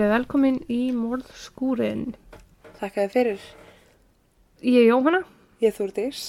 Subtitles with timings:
[0.00, 2.14] Verið velkomin í Morðskúrin.
[2.78, 3.40] Þakka þið fyrir.
[4.64, 5.18] Ég er Jóhanna
[5.60, 6.20] Ég er Þúrdís.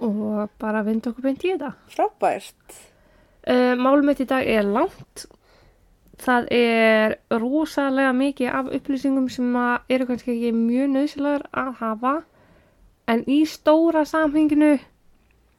[0.00, 1.70] og bara vind okkur beint í þetta.
[1.88, 2.74] Frábært.
[3.48, 5.24] Uh, Málum mitt í dag er langt.
[6.20, 9.56] Það er rosalega mikið af upplýsingum sem
[9.88, 12.14] eru kannski ekki mjög nöðsilegar að hafa
[13.08, 14.78] en í stóra samhenginu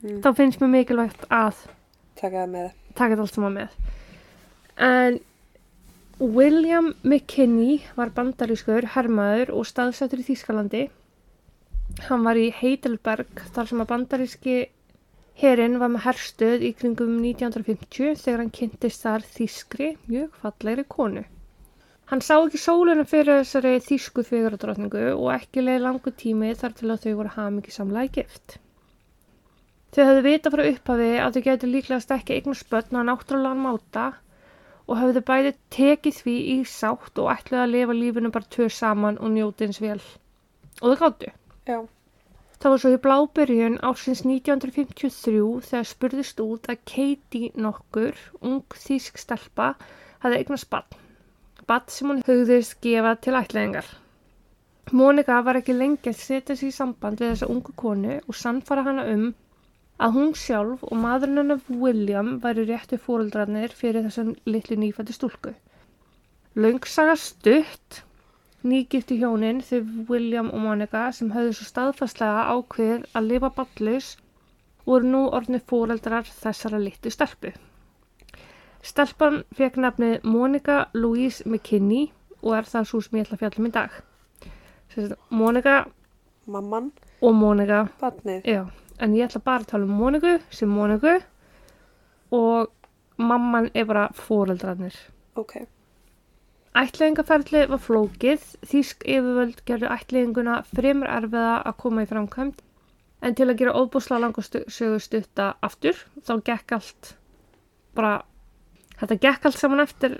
[0.01, 0.17] Mm.
[0.25, 1.57] þá finnst mér mikilvægt að
[2.17, 2.37] það
[2.95, 3.73] taka þetta allt saman með.
[4.81, 5.19] En
[6.21, 10.81] William McKinney var bandarískur, hermaður og staðsettur í Þýskalandi.
[12.11, 14.53] Hann var í Heidelberg þar sem að bandaríski
[15.41, 21.25] herinn var með herstöð í kringum 1950 þegar hann kynntist þar þýskri, mjög fallegri konu.
[22.13, 26.91] Hann sá ekki sóluna fyrir þessari þýsku figuradrottningu og ekki leið langu tími þar til
[26.93, 28.59] að þau voru hamingi samlega gift.
[29.89, 34.11] Þau höfðu vita frá upphafi að þau getur líklegast ekki eignast börn á náttúrulegan máta
[34.91, 39.19] og höfðu bæði tekið því í sátt og ætluðu að lifa lífinu bara tvö saman
[39.23, 40.01] og njóti eins vel.
[40.81, 41.31] Og þau gáttu.
[41.69, 41.77] Já.
[42.61, 45.39] Það var svo í blábyrjun ársins 1953
[45.69, 49.71] þegar spurðist út að Katie nokkur, ung þýsk stelpa,
[50.21, 50.99] hafði eignast barn.
[51.65, 53.87] Barn sem hún hugðist gefa til ætlaðingar.
[54.91, 58.83] Monika var ekki lengi að setja sig í samband við þessa ungu konu og sannfara
[58.89, 59.29] hana um
[60.01, 65.53] að hún sjálf og maðurinn hennar William væri réttu fóreldrarnir fyrir þessum litlu nýfætti stúlku.
[66.57, 68.01] Löngsaga stutt,
[68.65, 74.15] nýgifti hjónin þau William og Monica sem höfðu svo staðfastlega ákveðið að lifa ballus
[74.85, 77.53] voru nú orðnir fóreldrar þessara litlu stelpu.
[78.81, 82.09] Stelpan fekk nafnið Monica Louise McKinney
[82.41, 83.99] og er það svo sem ég ætla að fjalla um í dag.
[85.29, 85.75] Monica
[86.51, 86.91] Mamman,
[87.21, 88.41] og Monica barnið.
[88.49, 88.65] Já,
[89.01, 91.17] en ég ætla bara að tala um Móniku sem Móniku
[92.31, 92.71] og
[93.17, 94.95] mamman er bara fóreldrarnir.
[95.35, 95.57] Ok.
[96.77, 102.61] Ætliðingaferðli var flókið, þýsk yfirvöld gerðu ætliðinguna fremur erfiða að koma í framkvæmt
[103.21, 107.11] en til að gera óbúslega langa stu- sögu stutta aftur þá gekk allt
[107.97, 108.21] bara,
[109.01, 110.15] þetta gekk allt saman eftir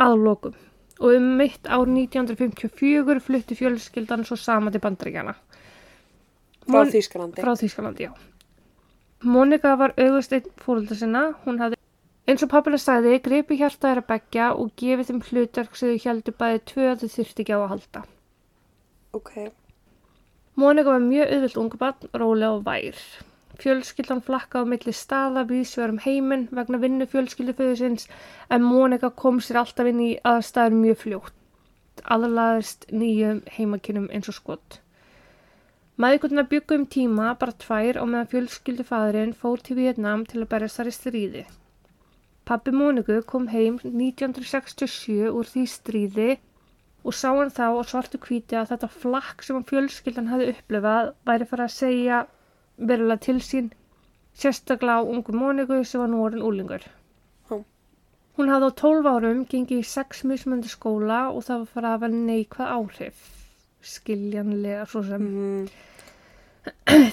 [0.00, 0.56] aðlokum
[0.98, 5.36] og um mitt ár 1954 flutti fjölskyldan svo sama til bandaríkjana.
[6.68, 7.42] Frá Mon- Þýskalandi.
[7.42, 8.12] Frá Þýskalandi, já.
[9.24, 11.22] Monika var august einn fórölda sinna.
[11.44, 11.78] Hún hafði,
[12.28, 16.36] eins og pappina sagði, gripi hjarta þeirra begja og gefið þeim hlutverk sem þau heldur
[16.38, 18.04] bæði tvö að þau þurfti ekki á að halda.
[19.18, 19.32] Ok.
[20.58, 23.02] Monika var mjög auðvilt ungabann, rólega og vær.
[23.58, 28.06] Fjölskyldan flakka á milli staða viðsvegar um heiminn vegna vinnu fjölskylduföðusins
[28.54, 31.34] en Monika kom sér alltaf inn í aðstæður mjög fljótt.
[32.06, 34.78] Aðlaðist nýjum heimakynum eins og skott.
[35.98, 40.78] Maðurkotna byggu um tíma bara tvær og meðan fjölskyldufæðurinn fór til Vietnam til að berjast
[40.78, 41.40] þar í stríði.
[42.50, 46.28] Pappi Móniku kom heim 1967 úr því stríði
[47.02, 51.48] og sá hann þá á svartu hvíti að þetta flakk sem fjölskyldan hafði upplifað væri
[51.50, 52.20] fara að segja
[52.92, 53.72] verulega til sín,
[54.38, 56.86] sérstaklega á ungu Móniku sem var nú orðin úlingur.
[58.38, 62.02] Hún hafði á 12 árum gengið í sex mismöndi skóla og það var farið að
[62.06, 63.22] vera neikvað áhrif,
[63.84, 65.28] skiljanlega svo sem.
[65.28, 65.68] Mm.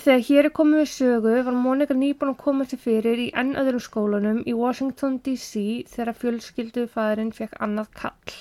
[0.03, 3.53] Þegar hér er komið við sögu var Monika nýbúin að koma sér fyrir í enn
[3.59, 8.35] öðrum skólanum í Washington DC þegar fjölskyldu fæðurinn fekk annað kall.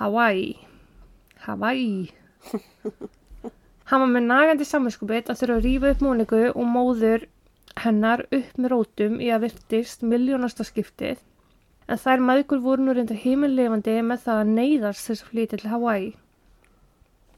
[0.00, 0.56] Hawaii.
[1.44, 2.08] Hawaii.
[3.90, 7.28] Hann var með nagandi saminskupið að þurfa að rífa upp Moniku og móður
[7.84, 11.20] hennar upp með rótum í að virtist miljónasta skiptið
[11.88, 15.72] en þær maðgur voru nú reynda heimilefandi með það að neyðast þess að flytja til
[15.72, 16.06] Hawaii.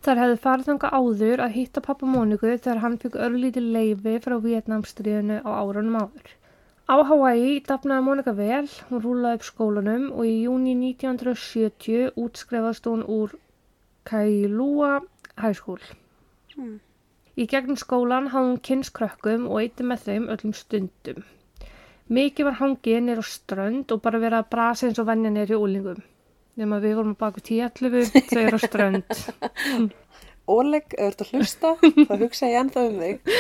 [0.06, 4.36] Þar hefði farið þanga áður að hitta pappa Móniku þegar hann fikk örlítið leifi frá
[4.44, 6.28] Vietnamstríðinu á árunum áður.
[6.86, 13.02] Á Hawaii dafnaði Mónika vel, hún rúlaði upp skólanum og í júni 1970 útskrefast hún
[13.02, 13.34] úr
[14.06, 14.92] Kailua
[15.42, 15.82] High School.
[16.54, 16.76] Mm.
[17.34, 21.24] Í gegnum skólan hafði hún kynnskrökkum og eitti með þeim öllum stundum.
[22.06, 25.56] Mikið var hangið nýr á strönd og bara verið að brasa eins og venja nýr
[25.56, 25.98] í úlingum.
[26.56, 29.18] Nefnum að við vorum á baku tíallufu, eru á strönd.
[30.56, 33.34] Óleg, ef þú ert að hlusta, þá hugsa ég ennþá um þig.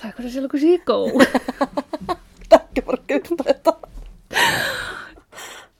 [0.00, 0.96] Takk fyrir að sé lukku síkó.
[2.50, 3.76] Takk bara gutt þetta.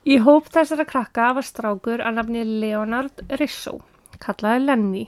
[0.07, 3.81] Í hóp þessara krakka var strákur að nafni Leonard Risso,
[4.23, 5.05] kallaði Lenny.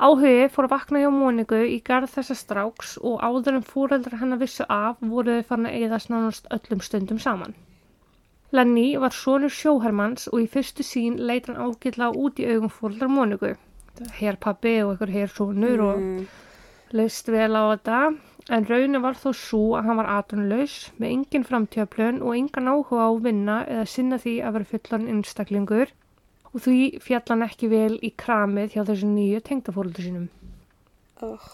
[0.00, 4.40] Áhugi fór að vakna hjá Móniku í garð þessa stráks og áður en fúreldrar hennar
[4.40, 7.52] vissu af voru þau farin að eyðast nánast öllum stundum saman.
[8.56, 13.10] Lenny var sonur sjóhermanns og í fyrstu sín leit hann ágætlega út í augum fúreldrar
[13.12, 13.54] Móniku.
[14.20, 16.26] Herr pappi og einhver herr sonur og Mm.
[16.92, 18.00] leist vel á þetta
[18.56, 23.08] en raunin var þó svo að hann var atunlaus með engin framtíðaplön og engan áhuga
[23.08, 25.88] á vinna eða sinna því að vera fullan einstaklingur
[26.52, 30.28] og því fjall hann ekki vel í kramið hjá þessu nýju tengdafóröldur sínum.
[31.22, 31.48] Ugh.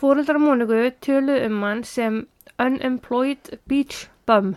[0.00, 2.26] Fóreldrar Móniku töluðu um hann sem
[2.58, 4.56] unemployed beach bum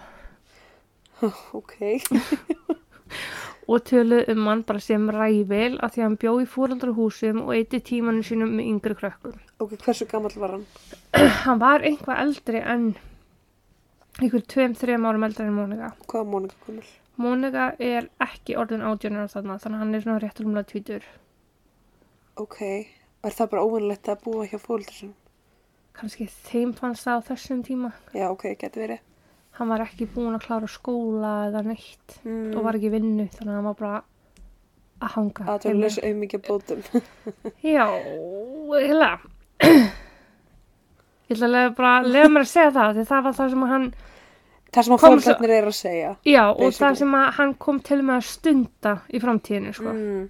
[1.59, 1.75] Ok.
[3.71, 7.53] og töluðu um hann bara sem ræfil að því að hann bjó í fóreldrahúsum og
[7.55, 9.37] eitti tímanu sínum með yngri krökkum.
[9.61, 10.65] Ok, hversu gammal var hann?
[11.45, 12.87] Hann var einhvað eldri en
[14.21, 15.91] einhver tveim, þreim árum eldri en Mónika.
[16.07, 16.89] Hvað var Mónika gammal?
[17.21, 21.07] Mónika er ekki orðin átjónur þarna þannig að hann er svona rétt alveg tvítur.
[22.41, 22.61] Ok.
[23.21, 25.17] Er það bara óvinnlegt að búa hjá fóldur sinum?
[25.93, 27.91] Kannski þeim fannst það á þessum tíma.
[28.17, 29.03] Já, ok, getur verið.
[29.59, 32.55] Hann var ekki búin að klára skóla eða neitt Mm.
[32.57, 34.03] og var ekki vinnu þannig að hann var bara
[35.01, 35.45] að hanga.
[35.55, 36.81] Aðtölulegs auðmikið bótum.
[37.63, 37.85] Já,
[38.71, 39.11] heila.
[41.31, 43.65] Ég ætla að bara að lega mér að segja það því það var það sem
[43.67, 43.85] að hann,
[44.71, 46.09] Það sem að fólkarnir er að segja.
[46.23, 46.77] já og Basically.
[46.85, 49.91] það sem að hann kom til með að stunda í framtíðinu sko.
[49.91, 50.29] Mm.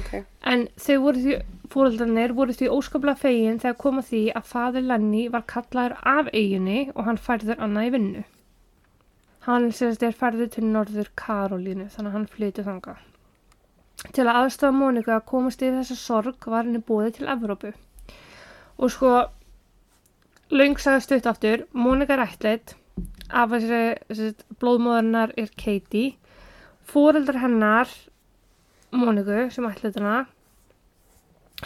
[0.00, 0.12] Ok.
[0.52, 1.36] En þau voru því,
[1.72, 6.30] fóreldarnir voru því óskaplega fegin þegar kom að því að faður Lenny var kallaður af
[6.32, 8.24] eiginni og hann færður annað í vinnu.
[9.46, 12.96] Hann sérst er færður til norður Karolínu þannig að hann flytið þanga.
[14.14, 17.72] Til að aðstofa Mónika að komast yfir þessa sorg var henni búið til Evrópu.
[18.78, 19.10] Og sko,
[20.54, 22.76] löng sagði stutt aftur, Mónika er ættleitt,
[23.30, 26.14] af þessi, blóðmóðurnar er Katie,
[26.86, 27.90] fóreldrar hennar
[28.92, 30.16] Móniku sem ætlaði hana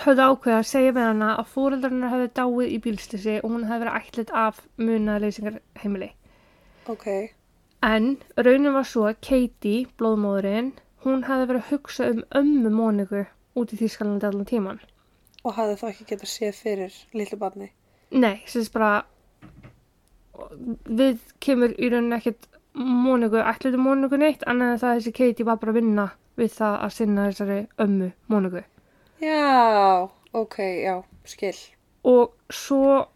[0.04, 3.84] höfðu ákveða að segja með hana að fóreldrarnar hefði dáið í bílstissi og hún hefði
[3.84, 6.10] verið ætlit af munaðleysingar heimili.
[6.92, 7.06] Ok.
[7.84, 10.72] En raunin var svo að Katie, blóðmóðurinn,
[11.04, 13.24] hún hefði verið að hugsa um ömmu Móniku
[13.56, 14.80] út í Þýskalandi allan tíman.
[15.44, 17.70] Og hafði þá ekki getað séð fyrir lillu barni.
[18.10, 19.04] Nei, sem bara
[20.86, 25.46] við kemur í rauninni ekkert Móniku, ætlitu Móniku neitt, annað en það að þessi Katie
[25.48, 26.06] var bara að vinna
[26.36, 28.62] við það að sinna þessari ömmu Móniku.
[29.22, 31.56] Já, ok, já, skil.
[32.04, 33.06] og svo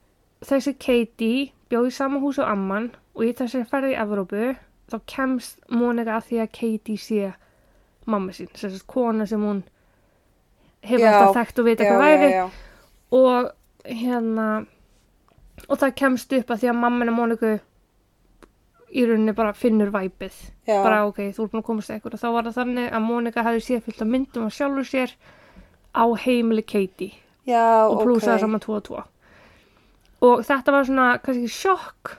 [0.40, 2.88] þessi Katie bjóð í sama hús á Amman
[3.20, 4.48] og í þessari ferði í Evrópu
[4.90, 7.30] þá kemst Mónika að því að Katie sé
[8.10, 9.62] mamma sín, þess að kona sem hún
[10.82, 12.30] hefur Já, alltaf þekkt og vita Já, hvað já, væri.
[12.32, 12.44] já.
[13.20, 13.50] og
[13.84, 14.46] hérna
[15.68, 17.52] og það kemst upp að því að mamma hennar Móniku
[18.90, 20.34] í rauninni bara finnur væpið.
[20.66, 23.04] Já, bara ok, þú ert búin að komast eitthvað og þá var það þannig að
[23.06, 25.12] Mónika hefði séð fyllt af myndum af sjálfur sér
[25.94, 27.12] á heimili Katie.
[27.46, 28.42] Já, og plúsaði ok.
[28.46, 29.04] saman 2 og 2
[30.20, 32.10] og þetta var svona kannski sjokk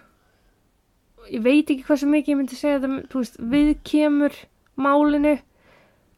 [1.29, 4.37] ég veit ekki hversu mikið ég myndi segja það þú veist, við kemur
[4.81, 5.37] málinu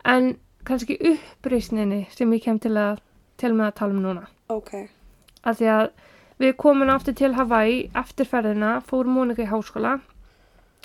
[0.05, 0.33] en
[0.67, 3.01] kannski uppreisninni sem ég kem til að
[3.41, 4.25] til með að tala um núna.
[4.53, 4.71] Ok,
[5.44, 5.85] af því að
[6.44, 9.97] við komum aftur til Hawaii eftir ferðina, fór Mónika í háskóla.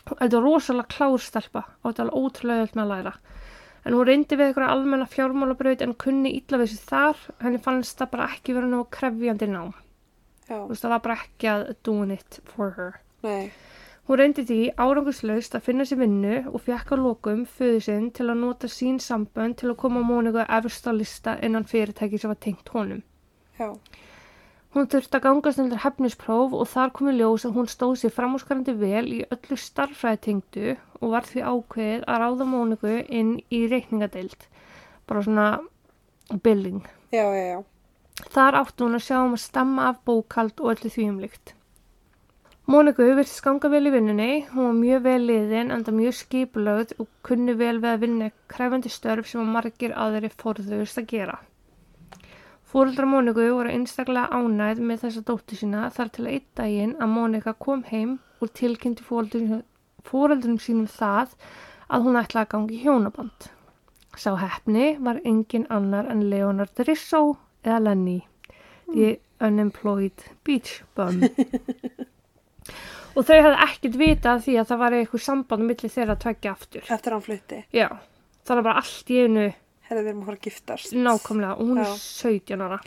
[0.09, 3.15] Þetta var rosalega klárstelpa og þetta var ótrúlega öll með að læra.
[3.85, 7.20] En hún reyndi við einhverja almenna fjármálabraut en kunni illa við þessu þar.
[7.44, 9.75] Henni fannst það bara ekki vera nú krefjandi nám.
[10.48, 12.98] Já, Þú veist, það var bara ekki að doing it for her.
[13.25, 13.51] Nei,
[14.08, 18.31] Hún reyndi því árangurslaust að finna sér vinnu og fekk að lokum föðu sinn til
[18.31, 22.38] að nota sín sambönd til að koma Móniku efst á lista innan fyrirtæki sem var
[22.41, 23.03] tengt honum.
[23.58, 23.77] já,
[24.72, 28.74] Hún þurfti að gangast undir hefnispróf og þar komi ljós að hún stóð sér framúskarandi
[28.81, 34.48] vel í öllu starffræðitengdu og var því ákveðið að ráða Móniku inn í reikningadeild.
[35.05, 35.46] Bara svona
[36.44, 36.81] billing.
[37.12, 37.60] já, já, já.
[38.32, 41.57] Þar átti hún að sjá um að stamma af bókald og öllu því um líkt.
[42.69, 47.06] Móniku virtist ganga vel í vinnunni, hún var mjög vel liðin enda mjög skipulögð og
[47.25, 51.37] kunni vel við að vinna krefandi störf sem að margir aðri forðuðust að gera.
[52.69, 57.10] Fóreldrar Móniku voru einstaklega ánægð með þessa dóttu sína þar til að einn daginn að
[57.15, 58.13] Mónika kom heim
[58.44, 59.06] og tilkynnti
[60.10, 61.32] fóreldrum sínum það
[61.89, 63.48] að hún ætlaði að gangi hjónaband.
[64.20, 68.20] Sá hefni var engin annar en Leonard Rissó eða Lenny,
[68.93, 71.25] the unemployed beach bum.
[73.17, 76.53] og þau hafði ekkert vitað því að það var eitthvað samband millir þeirra að tveggja
[76.53, 76.84] aftur.
[76.96, 77.58] Eftir hann flutti.
[77.75, 77.89] Já,
[78.46, 79.46] það var bara allt í einu
[79.89, 80.93] Herðu, við erum að giftast.
[80.93, 81.96] nákvæmlega og hún er Já.
[82.29, 82.81] 17 ára.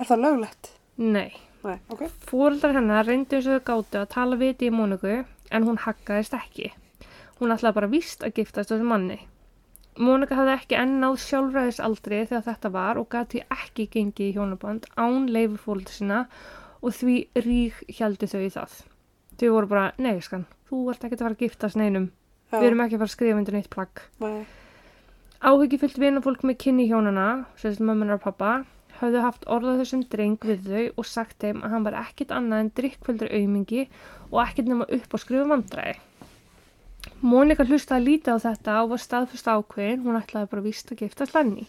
[0.00, 0.70] Er það löglegt?
[0.96, 1.32] Nei,
[1.62, 2.06] Nei, ok.
[2.30, 5.18] fóreldrar hennar reyndu eins og þau gátu að tala viti í Móniku
[5.50, 6.70] en hún haggaðist ekki.
[7.40, 9.18] Hún ætlaði bara víst að giftast þessu manni.
[10.00, 14.34] Mónika hafði ekki enn náð sjálfræðis aldrei þegar þetta var og gati ekki gengið í
[14.36, 16.20] hjónaband án leifur fóreldrar sinna
[16.80, 18.78] og því rík heldu þau í það.
[19.40, 22.10] Þau voru bara, nei skan, þú ert ekki að fara að giftast neinum.
[22.50, 24.02] Já, Við erum ekki að fara að skrifa undir neitt plagg.
[24.20, 24.42] Nei,
[25.40, 28.50] Áhyggjufyllt vinafólk með kynni hjónana, sérst mömmunar og pappa,
[28.98, 32.64] höfðu haft orðað þessum dreng við þau og sagt þeim að hann var ekkit annað
[32.64, 33.86] en drikkvöldur aumingi
[34.28, 35.94] og ekkit nema upp á skrifu vandræði.
[37.24, 41.32] Mónika hlustaði lítið á þetta og var staðfust ákveðin, hún ætlaði bara víst að giftast
[41.38, 41.64] Lenny.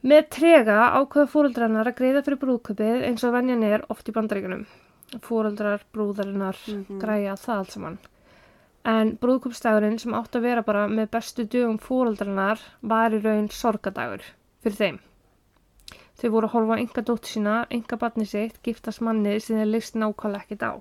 [0.00, 4.62] Með trega ákveða fóreldrannar að greiða fyrir brúðköpið eins og venjan er oft í bandaríkunum.
[5.26, 7.00] Fóreldrar, brúðarinnar, Mhm.
[7.02, 7.98] græja það allt saman.
[8.84, 14.22] En brúðköpsdagurinn sem átt að vera bara með bestu dögum fóreldrannar var í raun sorgadagur
[14.64, 14.98] fyrir þeim.
[16.20, 19.94] Þau voru að horfa enga dóttu sína, enga barni sitt, giftast manni sem þeir list
[19.94, 20.72] nákvæmlega ekkert á.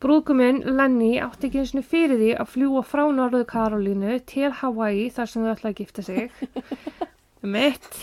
[0.00, 5.10] Brúðkuminn Lenny átti ekki eins og fyrir því að fljúa frá Norðu Karolínu til Hawaii
[5.10, 6.30] þar sem þau ætlaði að gifta sig.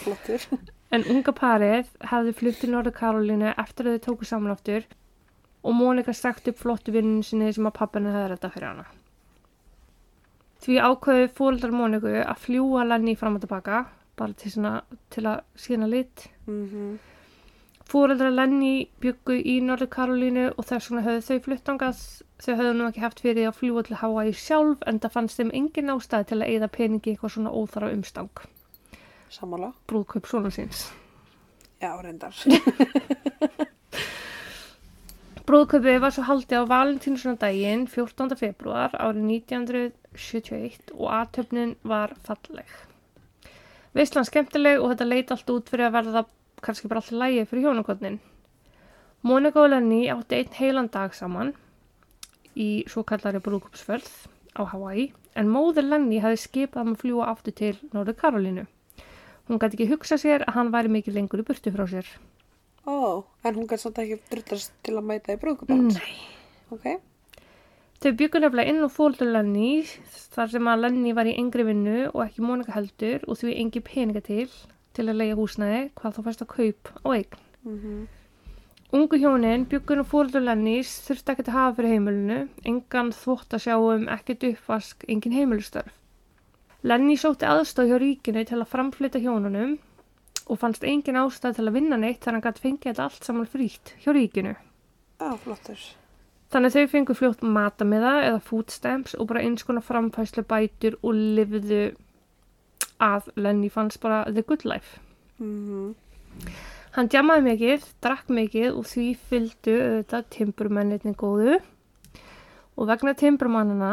[0.01, 0.48] Flottur.
[0.96, 4.86] En unga parið hefði flutt til Norður Karolínu eftir að þau tóku saman aftur
[5.67, 8.86] og Mónika sagt upp flottu vinninu sinni sem að pappina hefði þetta fyrir hana.
[10.63, 13.84] Því ákveðu fóreldrar Móniku að fljúa Lenny fram og tilbaka,
[14.17, 14.74] bara til, svona,
[15.13, 16.29] til að sína lit.
[16.48, 16.98] Mm
[17.88, 22.01] Fóreldrar Lenny byggu í Norður Karolínu og þess vegna höfðu þau fluttangað.
[22.44, 25.53] Þau höfðu nú ekki haft fyrir að fljúa til Hawaii sjálf en það fannst þeim
[25.56, 28.44] engin ástæði til að eigða peningi í eitthvað svona óþara umstang.
[29.34, 29.74] Samála.
[29.89, 30.88] Brúðkaup svona síns.
[31.81, 32.34] Já, reyndar.
[35.48, 38.36] Brúðkaupið var svo haldið á Valentínusnadaginn 14.
[38.39, 42.67] februar árið 1971 og aðtöfnin var falleg.
[43.96, 46.25] Veistlan skemmtileg og þetta leit allt út fyrir að verða
[46.65, 48.19] kannski bara alltaf lægi fyrir hjónakotnin.
[49.24, 51.53] Monika og Lenny átti einn heilan dag saman
[52.57, 54.12] í svo kallari brúðkaupsferð
[54.60, 58.67] á Hawaii en móður Lenny hefði skipað um að fljúa aftur til Norður Karolínu.
[59.47, 62.07] Hún gæti ekki hugsa sér að hann væri mikið lengur í burtu frá sér.
[62.87, 65.99] Ó, en hún gæti samt ekki drullast til að mæta í brúðkupans.
[65.99, 66.17] Nei.
[66.75, 66.87] Ok.
[67.97, 69.71] Þau byggur nefnilega inn á fóldur Lenny
[70.35, 73.81] þar sem að Lenny var í yngri vinnu og ekki Mónika heldur og því engi
[73.81, 74.51] peninga til
[74.97, 77.41] til að leiða húsnæði hvað þá fæst að kaup á eign.
[77.65, 78.05] Mm
[78.87, 82.37] Ungu hjónin byggur á fóldur Lennys þurfti ekkert að hafa fyrir heimilinu,
[82.71, 85.89] engan þvótt að sjá um, ekkert uppvask, engin heimilistörf.
[86.84, 89.77] Lenny sótti aðstóð hjá ríkinu til að framflytta hjónunum
[90.48, 93.50] og fannst engin ástæð til að vinna neitt þar hann gæti fengið þetta allt saman
[93.50, 94.53] frítt hjá ríkinu.
[95.17, 95.86] Já, flottur.
[96.53, 101.17] Þannig þau fengu fljótt matamiða eða food stamps og bara eins konar framfæslu bætur og
[101.17, 101.81] lifðu
[103.03, 105.01] að Lenny fannst bara the good life.
[105.39, 105.96] Mm
[106.98, 111.57] Hann djamaði mikið, drakk mikið og því fylgdu auðvitað timburmennirni góðu
[112.77, 113.91] og vegna timburmannina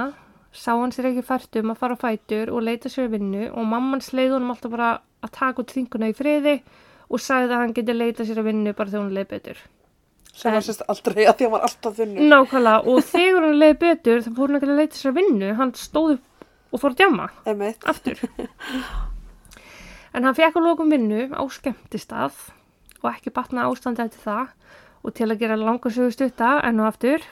[0.55, 3.67] sá hann sér ekki fært um að fara á fætur og leita sér vinnu og
[3.69, 4.91] mamman sleið honum alltaf bara
[5.25, 6.59] að taka út þinguna í friði
[7.11, 9.65] og sagði að hann geti leita sér að vinnu bara þegar hún leið betur.
[10.35, 12.29] Sem var sérst aldrei að því að hann var alltaf þunnu.
[12.31, 15.51] Nákvæmlega og þegar hann leið betur þá fór hann ekki að leita sér að vinnu,
[15.61, 17.29] hann stóð upp og fór að djama
[17.93, 18.25] aftur.
[20.15, 22.37] En hann fekk að lokum vinnu á skemmtistað
[23.03, 24.53] og ekki batna ástandi eftir það
[25.05, 27.25] og til að gera langarsögu stutta enn og aftur.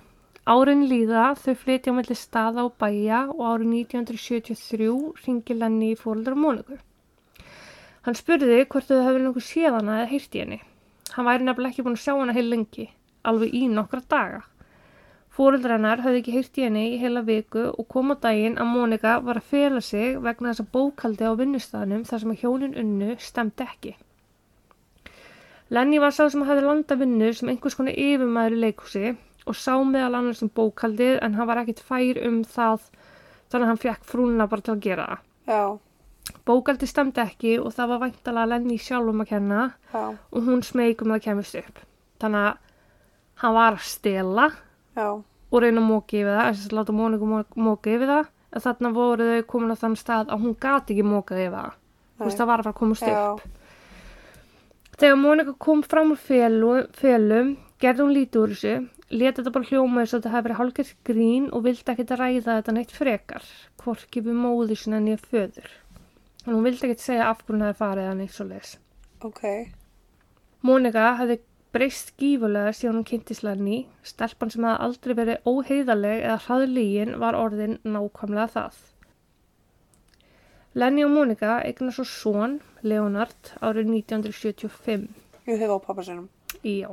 [0.42, 4.88] Árin líða þau flytja á melli staða og bæja og árið 1973
[5.22, 6.78] ringi Lenny í fóröldar og Móniku.
[8.02, 10.58] Hann spurði hvort þau hefði nokkuð séð hana eða heyrt í henni.
[11.14, 12.88] Hann væri nefnilega ekki búin að sjá hana heil lengi,
[13.22, 14.42] alveg í nokkra daga.
[15.30, 18.72] Fóreldrar hennar höfðu ekki heyrt í henni í heila viku og kom á daginn að
[18.74, 23.14] Mónika var að fela sig vegna þess að bókaldi á vinnustæðanum þar sem hjónin unnu
[23.22, 23.94] stemdi ekki.
[25.70, 29.12] Lenny var sá sem hafði landa vinnu sem einhvers konar yfirmaður í leikhúsi
[29.46, 32.84] og sá meðal annars um bókaldið en hann var ekkit fær um það
[33.52, 35.24] þannig að hann fekk frúna bara til að gera það.
[35.52, 35.62] Já,
[36.46, 41.02] Bókaldi stemdi ekki og það var væntalega Lenny sjálfum að kenna já, og hún smeg
[41.02, 41.80] um að það kemist upp.
[42.22, 42.60] Þannig að
[43.42, 44.46] hann var að stela
[44.94, 45.08] já.
[45.18, 47.30] og reyna að móka yfir það, þess að láta Móniku
[47.66, 51.08] móka yfir það, en þarna voru þau komin á þann stað að hún gati ekki
[51.10, 51.76] mókað yfir það.
[52.18, 53.44] Þú veist, það var að fara að komast upp.
[55.02, 58.74] Þegar Mónika kom fram úr felum, gerði hún lítið úr þessu,
[59.12, 62.20] leti þetta bara hljóma þess að þetta hefði verið hálfgerð grín og vildi ekkert að
[62.22, 63.46] ræða þetta neitt frekar,
[63.82, 65.70] hvorki við móður sinna nýja föður.
[66.46, 68.76] En hún vildi ekkert segja af hvernig hún hefði farið að neitt svo leis.
[69.22, 69.42] ok.
[70.62, 71.40] Mónika hefði
[71.74, 77.38] breyst gífulega síðan hún kynntist Lenny, stelpan sem hefði aldrei verið óheiðaleg eða hraðlígin var
[77.38, 78.80] orðin nákvæmlega það.
[80.74, 85.08] Lenny og Mónika eignar svo son, Leonard, árið 1975
[85.50, 86.28] Ég hef á pappa sinum.
[86.62, 86.92] í já.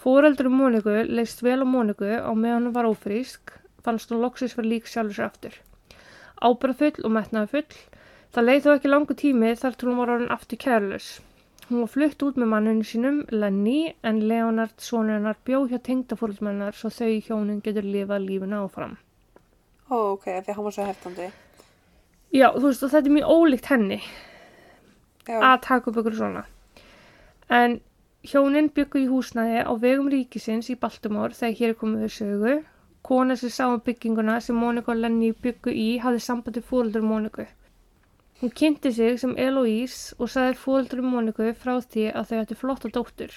[0.00, 3.52] Fóreldur Móniku leist vel á Móniku á meðan hún var ófrísk,
[3.84, 5.56] fannst hún loksis fyrir lík sjálfur sér aftur.
[6.40, 7.80] Ábyrðafull og metnaði full,
[8.32, 11.10] það leið þó ekki langu tími þar til hún var orðin aftur kærlus.
[11.68, 16.74] Hún var flutt út með manninu sínum, Lenny, en Leonard sonur hennar bjó hjá tengdafóreldsmennar
[16.74, 18.96] svo þau hjónin getur lifað lífinu áfram.
[19.90, 21.30] Ó, ok, af því hann var svo heftandi.
[22.32, 24.02] Já, þú veist, og þetta er mjög ólíkt henni.
[25.28, 25.38] Já.
[25.38, 26.42] að taka upp ykkur svona.
[27.50, 27.78] En
[28.28, 32.54] hjónin byggu í húsnæði á vegum ríkisins í Baltimore þegar hér við sögu.
[33.02, 37.46] Kona sem sá um bygginguna sem Monika og Lenny byggu í hafði sambandi fóröldur Moniku.
[38.40, 42.92] Hún kynnti sig sem Eloise og sagði fóröldur Moniku frá því að þau ættu flotta
[42.92, 43.32] dóttur.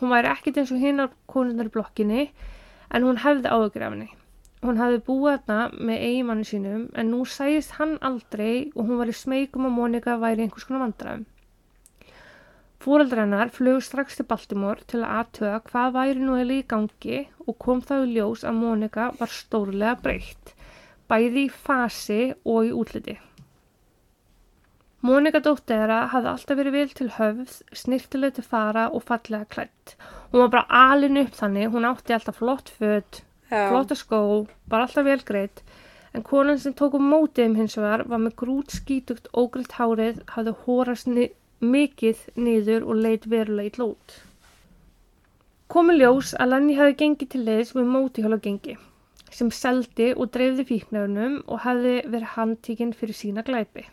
[0.00, 2.28] Hún væri ekkit eins og hinnar konundar í blokkinni
[2.90, 4.12] en hún hefði áhugur af henni.
[4.60, 9.08] Hún hefði búið þarna með eigimannu sínum en nú sæðist hann aldrei og hún var
[9.08, 11.24] í smeykum að Monika væri einhvers konar vandræðum.
[12.80, 17.16] Fóreldrar hennar flög strax til Baltimore til að aðtöða hvað væri nú eða í gangi
[17.44, 20.54] og kom þá í ljós að Monika var stórlega breytt,
[21.10, 23.18] bæði í fasi og í útliti.
[25.04, 29.94] Monika dóttir þeirra hafði alltaf verið vel til höfð, snirtileg til fara og fallega klætt.
[30.32, 33.20] Hún var bara alin upp þannig, hún átti alltaf flott född,
[33.50, 34.22] flotta skó,
[34.72, 35.60] var alltaf vel greitt,
[36.16, 40.24] en konan sem tók um mótið um hins vegar var með grút skítugt ógrilt hárið,
[40.32, 41.28] hafði hórast ni
[41.60, 44.16] mikið niður og leit verulega illa út.
[45.70, 48.76] Komi ljós að Lenny hefði gengið til leiðis með mótihjóla gengi,
[49.30, 53.84] sem seldi og dreifði fíknarunum og hefði verið handtíkinn fyrir sína glæpi.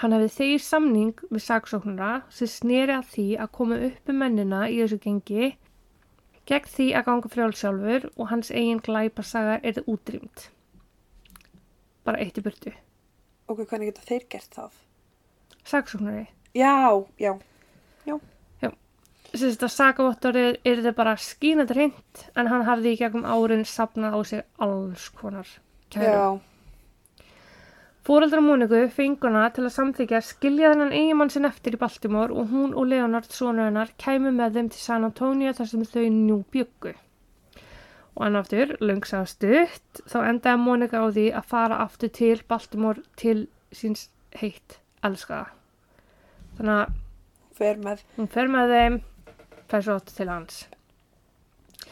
[0.00, 4.64] Hann hefði þegið samning við saksóknara sem sneri að því að koma upp um mennina
[4.70, 5.52] í þessu gengi
[6.50, 10.46] gegn því að ganga frjálsjálfur og hans eigin glæpasaga er það útrýmt.
[12.06, 12.72] Bara eitt í burtu.
[13.46, 14.78] Ok, hvernig geta þeir gert það?
[15.64, 16.26] Saksóknari.
[16.54, 17.38] Já, já.
[19.30, 24.16] Sérst að sakavottorið er þetta bara skínandi hreint en hann hafði í gegnum árin sapnað
[24.18, 25.46] á sig alls konar
[25.94, 26.08] kæru.
[26.08, 27.28] Já.
[28.02, 32.74] Fóreldrar Móniku fenguna til að samþykja skilja þennan eiginmann sinn eftir í Baltimore og hún
[32.74, 36.96] og Leonard sonu hennar kæmu með þeim til San Antonio þar sem þau njú byggu.
[38.18, 43.06] Og enn aftur, löngsa stutt, þá endaði Mónika á því að fara aftur til Baltimore
[43.20, 44.08] til síns
[44.42, 45.46] heitt elskaða.
[46.58, 46.98] Þannig að
[47.60, 48.02] Fer með.
[48.16, 48.98] hún fer með þeim,
[49.68, 50.62] fer svo til hans.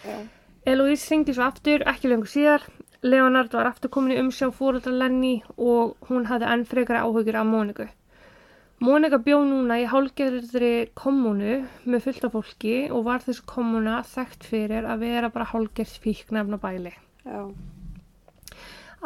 [0.05, 0.18] Já.
[0.68, 2.64] Eloise ringdi svo aftur, ekki lengur síðar.
[3.03, 7.47] Leonard var aftur komin í umsjá fóreldra Lenny og hún hafði enn frekara áhugjur af
[7.47, 7.87] Móniku.
[8.79, 14.44] Mónika bjó núna í hálgerðri kommunu með fullt af fólki og var þessu kommuna þekkt
[14.47, 16.92] fyrir að vera bara hálgerð fíknefna bæli.
[17.27, 17.40] Já.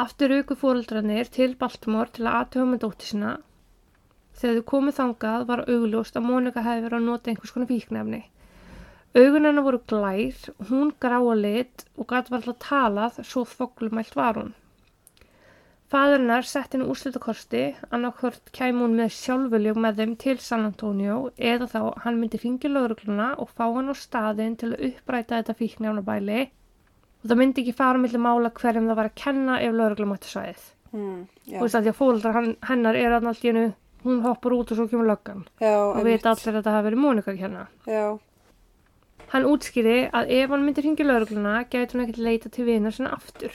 [0.03, 3.33] Aftur auku fóreldrarnir til Baltimore til að aðtöfa með dóttir sinna.
[4.43, 8.23] Þegar þau komið þangað var augljóst að Mónika hefði verið að nota einhvers konar fíknefni.
[9.15, 14.41] Augun hennar voru glær, hún gráa lit og gæti var alltaf talað svo þvoglumælt var
[14.41, 14.51] hún.
[15.93, 21.69] Fæðurinnar sett henni úrslutakosti, annarkvört kæm hún með sjálfuljum með þeim til San Antonio eða
[21.69, 26.39] þá hann myndi ringi laurugluna og fá hann á staðin til að uppræta þetta fíknefnabæli
[26.47, 30.33] og það myndi ekki fara millir mála hverjum það var að kenna ef lauruglum mætti
[30.33, 30.65] svæðið.
[30.97, 31.59] Mm, já.
[31.59, 33.69] Þú veist að því að fóldrar hennar er að allt í hennu,
[34.05, 37.03] hún hoppar út og svo kemur löggan Já, og veit allir að þetta hafi verið
[37.03, 37.35] Mónika.
[37.87, 38.19] Já.
[39.33, 43.15] Hann útskýri að ef hann myndi hringi laurugluna gæti hún ekkert leita til vinar sinna
[43.17, 43.55] aftur.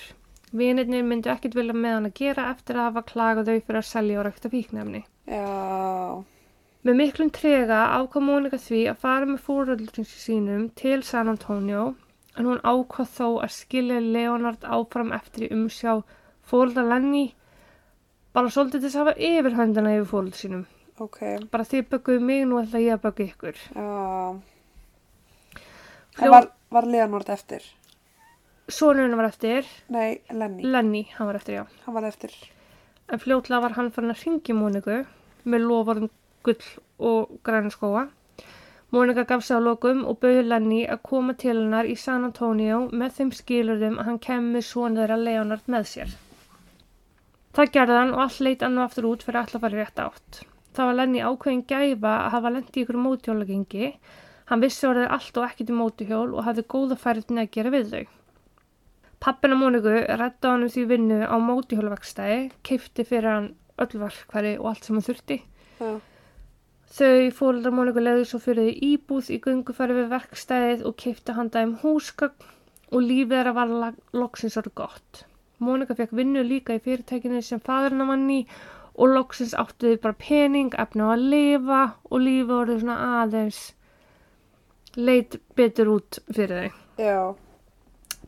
[0.58, 3.88] Vinirnir myndu ekkert vilja með hann að gera eftir að hafa klagað þau fyrir að
[3.92, 5.04] selja og rækta fíknefni.
[5.28, 6.24] Já.
[6.88, 11.90] Með miklum trega ákvað Mónika því að fara með fóröldurins sínum til San Antonio
[12.38, 15.98] en hún ákvað þó að skilja Leonard áfram eftir í umsjá
[16.48, 17.26] fóröldar Lenny
[18.38, 20.66] bara svolítið þess að hafa yfirhöndina yfir fóröldur sínum.
[21.02, 21.20] Ok.
[21.54, 23.60] Bara þið bögguðu mig nú ætla ég að böggu ykkur.
[23.76, 23.88] Já.
[26.18, 27.62] Fljó- var, var Leonard eftir?
[28.68, 30.64] Sonurinn var eftir, Nei, Lenny.
[30.64, 31.66] Lenny hann var eftir já.
[31.86, 32.34] Hann var eftir.
[33.10, 34.98] En fljótlega var hann farin að ringi Móniku
[35.48, 36.10] með lofarðum
[36.44, 36.66] gull
[37.00, 38.08] og græna skóa.
[38.92, 42.88] Mónika gaf sig á lokum og bauði Lenny að koma til hennar í San Antonio
[42.92, 46.14] með þeim skilurðum að hann kemur svona þeirra Leonard með sér.
[47.58, 50.40] Það gerði hann og allt leit annu aftur út fyrir að að fara rétt átt.
[50.78, 53.88] Það var Lenny ákveðin gæfa að hafa lendi ykkur mótjólagengi.
[54.52, 57.88] Hann vissi orðið allt og ekkert í mótuhjól og hafði góða færðin að gera við
[57.94, 58.04] þau.
[59.26, 63.48] Pappina Móniku redda hann um því vinnu á mótihjólvekstæði, keipti fyrir hann
[63.82, 65.40] öll verkfæri og allt sem hann þurfti.
[65.82, 65.90] Já.
[66.98, 71.66] Þau fóreldrar Móniku leiði svo fyrir þau íbúð í göngufæri við verkstæðið og keipti handa
[71.66, 72.54] um húsgagn
[72.94, 75.27] og lífið þeirra var loksins orðið gott.
[75.60, 78.40] Mónika fekk vinnu líka í fyrirtækinu sem fadurinn var ný
[78.98, 83.60] og loksins áttu þau bara pening, efna á að lifa og lífið orðið svona aðeins
[84.98, 86.80] leit betur út fyrir þau.
[86.98, 87.20] Já.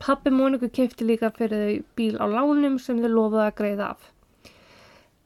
[0.00, 4.10] Pappi Móniku keipti líka fyrir þau bíl á lánum sem þau lofaði að greiða af.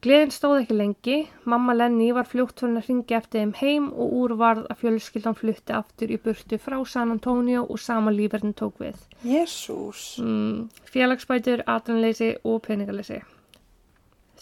[0.04, 1.14] Gleðin stóð ekki lengi,
[1.48, 5.38] mamma Lenny var fljótt fyrir að ringi eftir þeim heim og úr varð að fjölskyldan
[5.38, 8.98] flutti aftur í burtu frá San Antonio og sama lífverðin tók við.
[9.24, 10.02] Jésús.
[10.20, 13.22] Mm, félagsbætur, atvinnleysi og peningaleysi.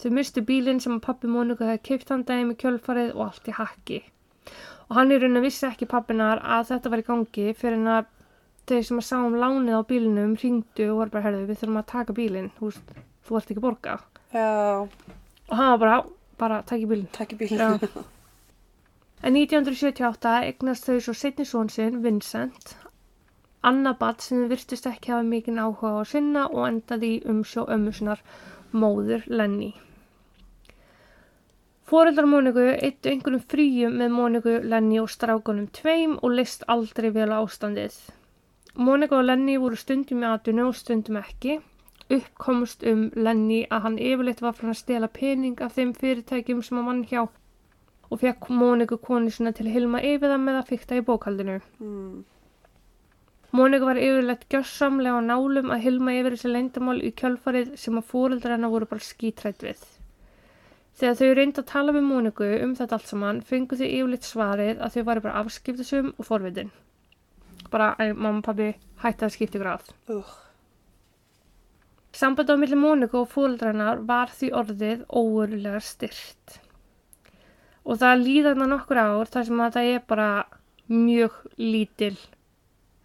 [0.03, 3.47] Þau mistu bílinn sem að pappi Móniku hefði keipt hann daginn með kjölfarið og allt
[3.47, 4.03] í hakki.
[4.89, 8.13] Og hann í rauninu vissi ekki pappinar að þetta var í gangi fyrir en að
[8.67, 11.83] þeir sem að sá um lánið á bílinnum ringdu og voru bara, herðu, við þurfum
[11.85, 13.99] að taka bílinn, þú veist, þú ert ekki að borga.
[14.33, 14.49] Já,
[15.53, 17.11] Og hann var bara, "Já, bara taki bílinn.
[17.13, 17.79] takk í bílinn.
[19.23, 22.73] En 1978 eignast þau svo setni són sinn, Vincent,
[23.63, 28.19] Anna Batt sem virtist ekki hafa mikinn áhuga á sinna og endaði í umsjó ömmusunar
[28.73, 29.69] móður Lenny.
[31.87, 37.29] Fóreldrar Móniku eittu einhverjum fríum með Móniku, Lenny og strákunum tveim og list aldrei vel
[37.37, 37.95] ástandið.
[38.75, 41.61] Mónika og Lenny voru stundum í atvinnu og stundum ekki.
[42.11, 46.77] Uppkomst um Lenny að hann yfirleitt var frá að stela pening af þeim fyrirtækjum sem
[46.77, 50.69] hann vann hjá og fekk Móniku konu sinna til að hilma yfir það með að
[50.69, 51.57] fykta í bókaldinu.
[51.79, 52.23] Mm.
[53.53, 58.07] Mónika var yfirleitt gjörsamlega á nálum að hilma yfir þessi leyndamál í kjölfarið sem að
[58.09, 59.83] fóreldrar hennar voru bara skítrætt við.
[60.97, 64.81] Þegar þau reynda að tala við Móniku um þetta allt saman fengu þau yfirleitt svarið
[64.81, 66.73] að þau varu bara afskiptisum og forvitin.
[67.69, 69.93] Bara, æ, mamma og pabbi hætti að skipta ykkur að.
[70.17, 70.33] Ugh.
[72.13, 76.59] Samband á milli Móniku og fóreldrannar var því orðið óverulega styrt.
[77.83, 80.27] Og það líðan að nokkur ár þar sem að það er bara
[80.93, 82.15] mjög lítil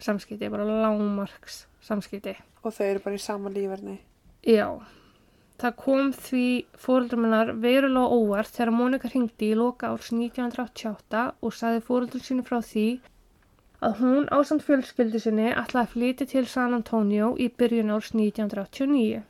[0.05, 2.37] samskipti, bara lágmarks samskipti.
[2.63, 3.97] Og þau eru bara í sama lífverni.
[4.45, 4.77] Já,
[5.59, 6.47] það kom því
[6.79, 12.61] fóreldraminnar verulega óvart þegar Mónika hringdi í loka árs 1988 og saði fóreldrum sínu frá
[12.61, 12.89] því
[13.85, 19.23] að hún ásand fjölskyldu sinni ætlaði að flytja til San Antonio í byrjun árs 1989.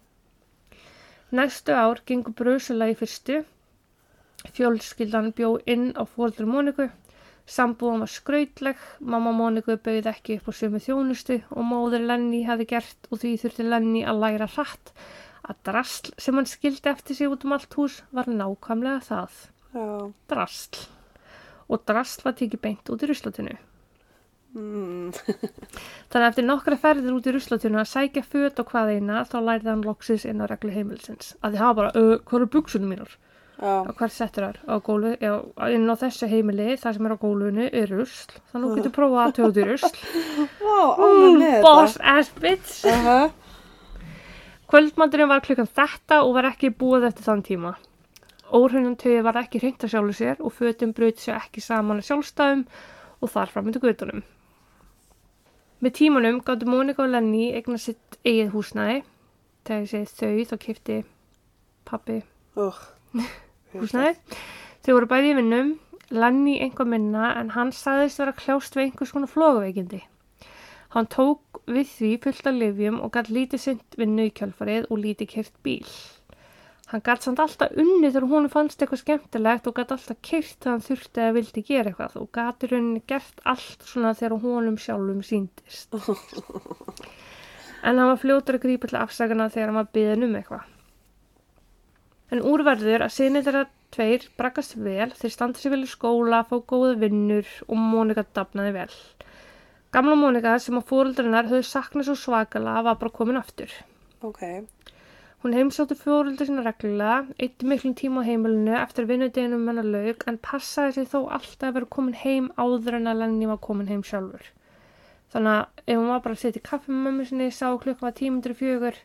[1.37, 3.43] Næstu ár gengur bröðsula í fyrstu.
[4.57, 6.89] Fjölskyldan bjó inn á fóreldrum Móniku.
[7.49, 12.69] Sambúðan var skrautleg, mamma Móniku bauð ekki upp á sömu þjónustu og móður Lenny hefði
[12.73, 14.93] gert og því þurfti Lenny að læra hratt
[15.49, 19.39] að drasl sem hann skildi eftir sig út um allt hús var nákvæmlega það,
[19.73, 19.87] Já.
[20.29, 20.85] drasl.
[21.69, 23.57] Og drasl var tekið beint út í ruslotinu.
[24.57, 25.13] Mm.
[26.09, 29.39] Þannig að eftir nokkra ferðir út í ruslotinu að sækja föt og hvað eina þá
[29.45, 31.35] lærði hann loksis inn á reglu heimilsins.
[31.45, 33.17] Að því hafa bara, uh, hvað eru buksunum mínar?
[33.59, 33.73] Já.
[33.91, 34.59] Og hvað settur þar?
[34.71, 35.33] Á gólfi, já,
[35.75, 38.37] inn á þessu heimili, það sem er á gólfinu er rusl.
[38.53, 39.67] Þannig að þú getur prófað að tjóða út í
[41.43, 41.63] þetta.
[41.67, 42.77] Boss ass bitch!
[42.93, 43.19] Aha.
[44.69, 47.75] Kvöldmaturinn var klukkan þetta og var ekki búið eftir þann tíma.
[48.55, 52.09] Óhreinum tögi var ekki hreint að sjálfu sér og fötum bröyti sér ekki saman að
[52.13, 52.63] sjálfstæðum
[53.19, 54.23] og þar fram myndu gutunum.
[55.79, 59.03] Með tímanum gáttu Mónika og Lenny eigna sitt eigið húsnæði.
[59.69, 60.97] Þegar ég segi þau þá kipti
[61.87, 62.17] pappi
[62.59, 62.81] Ugh.
[63.77, 64.17] húsnæði.
[64.83, 65.73] Þau voru bæði í vinnum,
[66.11, 70.03] Lenny einhver minna en hann sagðist vera kljást við einhvers konar flogaveikindi.
[70.97, 75.03] Hann tók við því fullt af lifjum og gætt lítið synd vinnu í kjölfarið og
[75.05, 75.85] lítið kert bíl.
[76.89, 80.73] Hann gætt samt alltaf unni þegar hún fannst eitthvað skemmtilegt og gætt alltaf kert þegar
[80.73, 84.79] hann þurfti eða vildi gera eitthvað og gætt í rauninni gert allt svona þegar honum
[84.81, 85.99] sjálfum síndist.
[87.79, 90.65] En hann var fljótur að grípa til afsakana þegar hann var byðin um eitthvað.
[92.35, 96.59] En úrverður að sinni þeirra tveir braggast vel, þeir standa sér vel í skóla, fá
[96.59, 98.91] góða vinnur og Mónika dafnaði vel.
[99.95, 103.73] Gamla Mónika sem á fóruldrinnar höfðu saknað svo svakalega var bara komin aftur.
[104.27, 104.43] Ok.
[105.43, 110.39] Hún heimsóttu fóruldur sína reglulega, eitt miklum tíma á heimilinu eftir vinnudeginum menna laug en
[110.43, 114.03] passaði sig þó alltaf að vera komin heim áður en að Lenny var komin heim
[114.03, 114.49] sjálfur.
[115.31, 118.17] Þannig að ef hún var bara að setja kaffi með mömmu sinni, sá klukka var
[118.19, 118.99] tímundur fjögur,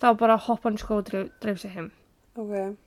[0.00, 1.90] þá bara hoppa hann sko og dreif, dreif sig heim.
[2.40, 2.78] Ok.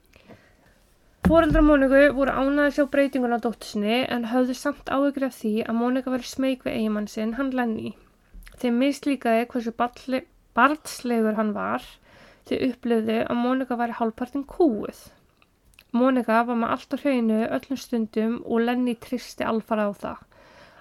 [1.28, 5.38] Fóreldrar Móniku voru ánægði að sjá breytingun á dóttur sinni en höfðu samt áhyggjur af
[5.38, 7.94] því að Mónika veri smeyk við eigimann sinn, hann Lenny.
[8.58, 10.24] Þeim mislíkaði hversu barnsle-
[10.56, 11.84] barnslegur hann var,
[12.48, 15.00] þau upplifðu að Mónika væri hálfpartin kúið.
[15.94, 20.18] Mónika var með allt á hreinu öllum stundum og Lenny tristi alfara á það.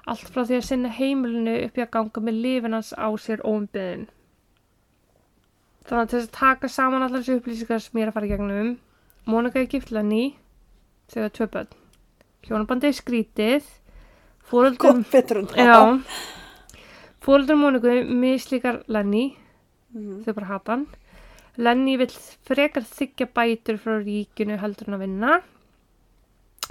[0.06, 3.42] Allt frá því að sinna heimilinu upp í að ganga með lifin hans á sér
[3.42, 4.06] óumbyðin.
[5.86, 8.30] Þannig að þess að taka saman allar þessu upplýsingar sem ég er að fara í
[8.34, 8.70] gegnum,
[9.26, 10.36] Mónika er gift Lenny,
[11.14, 11.70] er tvö börn.
[12.46, 13.64] Hjónabandi er skrítið,
[14.46, 15.56] fóreldrum, Góð það.
[15.56, 15.78] já,
[17.26, 19.36] fóreldrum Móniku mislíkar Lenny,
[19.94, 20.24] Mhm.
[20.24, 20.86] þau bara hata hann.
[21.56, 22.12] Lenny vill
[22.46, 25.36] frekar þykja bætur frá ríkinu heldur en að vinna.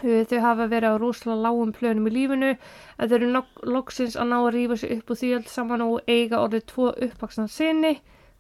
[0.04, 3.30] Uh, Þau hafa verið á rúslega lágum plönum í lífinu en þau eru
[3.72, 6.90] loksins að ná að rífa sig upp og því öll saman og eiga orðið tvo
[7.08, 7.94] uppvaksna sinni,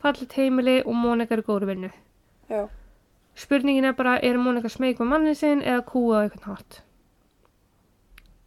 [0.03, 1.89] fallit heimili og Mónika er í góru vinnu.
[2.51, 2.65] Já.
[3.35, 6.81] Spurningin er bara, er Mónika smeg með mannin sinn eða kúa á einhvern hátt?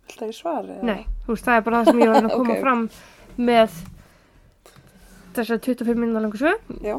[0.08, 0.76] Viltu að ég svari?
[0.76, 0.86] eða?
[0.88, 2.60] Nei, þú veist, það er bara það sem ég var að koma Ok.
[2.62, 2.84] fram
[3.48, 3.80] með
[5.36, 6.96] þessar 25 minna langur sög Já.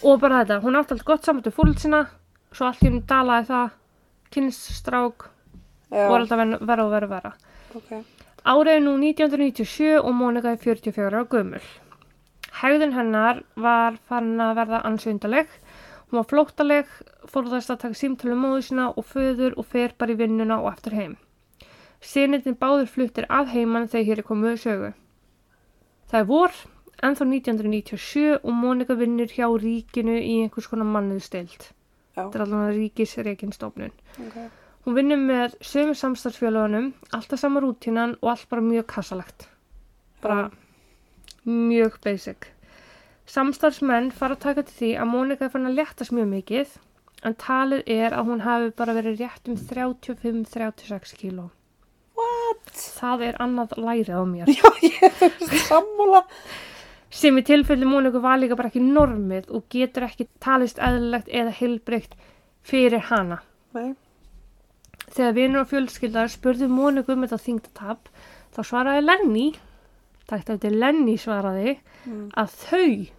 [0.00, 2.02] Og bara þetta, hún átti allt gott saman til fólk sína
[2.52, 3.70] svo allt í henni dalaði það,
[4.32, 5.28] kynstrák
[5.92, 7.32] Já, og alltaf verra og verra og verra.
[7.76, 7.92] ok.
[8.42, 11.62] Árið er nú 1997 og Mónika er 44 ára gömul.
[12.62, 15.46] Hegðun hennar var farin að verða ansvöndaleg.
[16.10, 16.88] Hún var flóttaleg,
[17.30, 20.96] fórðast að taka símtölu móðu sína og föður og fer bara í vinnuna og aftur
[20.98, 21.14] heim.
[22.02, 24.90] Sinnitin báður fluttir að heiman þegar hér er komið sögu.
[26.10, 26.58] Það er vor,
[27.02, 31.68] ennþá 1997 og Mónika vinnur hjá ríkinu í einhvers konar manniðu stild.
[32.12, 33.94] Já, Þetta er allavega ríkisreikinstofnun.
[34.26, 34.36] ok.
[34.82, 39.46] Hún vinnur með sömu samstarfsfélagunum, alltaf sama rútínan og allt bara mjög kassalegt.
[40.22, 40.50] Bara
[41.46, 42.48] mjög basic.
[43.30, 46.72] Samstarfsmenn fara að taka til því að Mónika er fann að léttast mjög mikið,
[47.22, 51.48] en talið er að hún hafi bara verið rétt um 35-36 kíló.
[52.18, 52.74] What?
[52.74, 54.50] Það er annað lærið á mér.
[54.50, 56.24] Já, ég er sammála.
[57.12, 61.52] Sem í tilfelli Móniku var líka bara ekki normið og getur ekki talist eðlilegt eða
[61.58, 62.14] heilbreykt
[62.64, 63.40] fyrir hana.
[63.76, 63.92] Nei,
[65.12, 68.06] Þegar vinur og fjölskyldar spurðu Móniku um þetta þingdatab,
[68.54, 69.46] þá svaraði Lenny,
[70.30, 71.74] takt eftir Lenny svaraði,
[72.06, 72.30] Mm.
[72.34, 73.10] að þau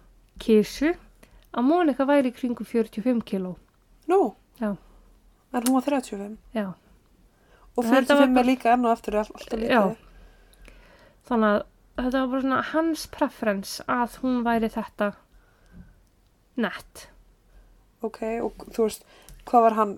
[0.42, 0.90] kísu
[1.54, 3.54] að Mónika væri í kringum 45 kíló.
[4.08, 4.34] nú.
[4.60, 4.76] Já.
[5.54, 6.36] En hún var 35.
[6.54, 6.74] Já,
[7.76, 9.82] Og Þetta var 45 er líka enn og all- alltaf Já.
[9.82, 9.96] lítið.
[11.28, 11.62] þannig að
[11.96, 15.06] þetta var bara svona hans preference að hún væri þetta
[16.60, 16.94] nett.
[18.04, 19.02] Ok, og þú veist,
[19.48, 19.92] hvað var hann?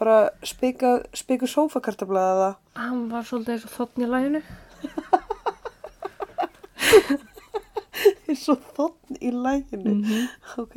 [0.00, 2.54] Bara spika, spiku sófakartablaða það?
[2.80, 4.40] Hann var svolítið eins og þotn í læginu.
[8.30, 9.92] eins og þotn í læginu.
[10.00, 10.24] -hmm.
[10.62, 10.74] Ok.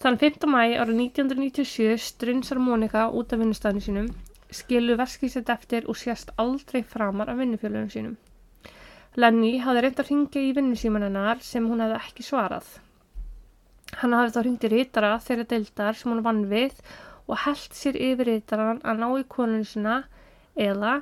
[0.00, 0.48] Þann 5.
[0.48, 4.08] mæ árið 1997 strunsar Mónika út af vinnustafni sínum,
[4.50, 8.16] skilu veskið sitt eftir og sést aldrei framar af vinnufjölunum sínum.
[9.18, 12.68] Lenny hafði reynd að ringja í vinnusíman hennar sem hún hefði ekki svarað.
[13.98, 16.76] Hann hafði þá ringt í rítara þeirra deildar sem hún vann við
[17.26, 20.04] og held sér yfir rítaran að ná í konun sína
[20.54, 21.00] eða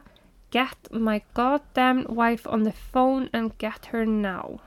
[0.51, 4.63] Get my goddamn wife on the phone and get her now.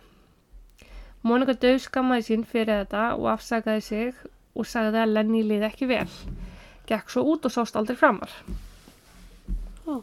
[1.25, 4.19] Mónika döð skammaði sín fyrir þetta og afsakaði sig
[4.53, 6.09] og sagði að Lenny liði ekki vel.
[6.89, 8.29] Gekk svo út og sást aldrei framar.
[9.89, 9.97] Ó.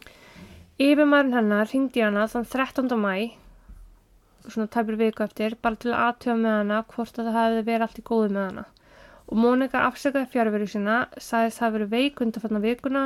[0.79, 2.93] Yfirmaðurinn hennar hringdi í hana þann 13.
[3.03, 3.13] mæ,
[4.47, 7.85] svona tæpur viku eftir, bara til að aðtöfa með hana hvort að það hefði verið
[7.87, 8.63] allt í góðu með hana.
[9.29, 13.03] Og Mónika afsakaði fjárveru sína, sagðist það verið veik undanfarnar vikuna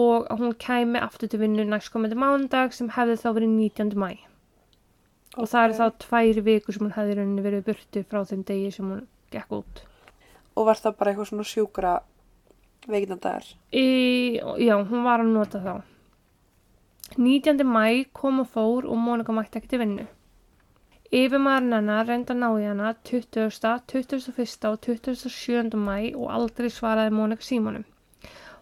[0.00, 3.94] og að hún kæmi aftur til vinnu næstkomandi mánudag sem hefði þá verið 19.
[4.00, 4.10] mæ
[5.38, 5.78] og það eru Ok.
[5.78, 9.04] þá tvær vikur sem hún hefði rauninni verið í burtu frá þeim degi sem hún
[9.30, 9.82] gekk út.
[10.58, 11.92] Og var það bara eitthvað svona sjúkra
[12.90, 13.46] veikindandagar?
[13.70, 15.74] Já, hún var að nota þá.
[17.18, 17.64] 19.
[17.66, 20.04] mæ kom og fór og Mónika mætti ekki til vinnu.
[21.10, 23.48] Yfirmaðurinn hennar reynda að ná í hana 20.,
[23.90, 24.68] 21.
[24.70, 25.74] og 27.
[25.74, 27.84] mæ og aldrei svaraði Mónika símanum.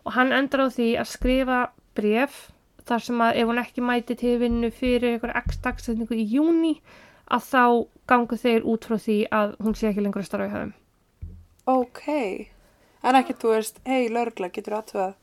[0.04, 1.58] Og hann endar á því að skrifa
[1.94, 2.40] bref
[2.88, 6.78] þar sem að ef hún ekki mæti til vinnu fyrir einhver x dagsetningu í júni
[7.28, 7.64] að þá
[8.08, 10.76] gangu þeir út frá því að hún sé ekki lengur að starfa í höfum.
[11.68, 12.04] Ok.
[13.04, 15.18] En ekki, þú veist, hei, laurugla, getur aðtöðað?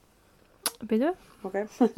[0.83, 1.11] Byrju?
[1.47, 1.55] Ok.
[1.77, 1.89] Þú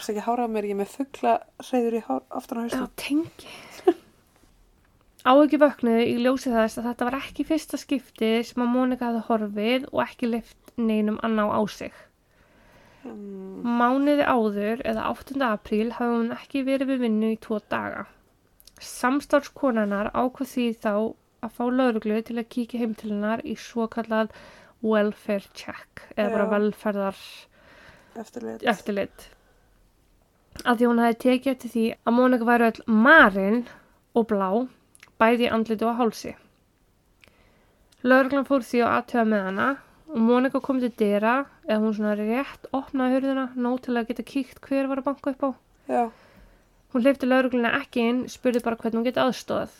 [0.00, 1.34] veist ekki hárað mér, ég er með fuggla
[1.70, 2.92] reyður í aftan á Já, haustum.
[2.96, 3.96] tengi.
[5.30, 9.24] Áhugju vöknuðu í ljósi þess að þetta var ekki fyrsta skipti sem að Mónika hafði
[9.26, 11.92] horfið og ekki lift neinum að ná á sig.
[13.04, 15.36] Mm, Mánuði áður, eða 8.
[15.44, 18.06] apríl, hafði hún ekki verið við vinnu í tvo daga.
[18.80, 20.92] Samstarfskonanar ákvað því þá
[21.44, 24.32] að fá lauruglu til að kíkja heim til hennar í svo kallað
[24.80, 26.52] welfare check, eða bara Já.
[26.56, 27.20] velferðar
[28.18, 28.62] eftirlit.
[28.62, 29.26] eftirlit.
[30.64, 33.60] Að því hún hefði tekið eftir því að Mónika væri öll marinn
[34.14, 34.48] og blá,
[35.20, 36.34] bæði í andlitu og hálsi.
[38.02, 39.68] Lörglan fór því að aðtöða með hana
[40.10, 41.36] og Mónika kom til dyra
[41.68, 45.34] eða hún svona rétt opnaði hurðina nóg til að geta kíkt hver var að banka
[45.34, 45.50] upp á.
[45.90, 46.02] Já,
[46.90, 49.74] Hún hleypti laurugluna ekki inn, spurði bara hvernig hún geti aðstóðað.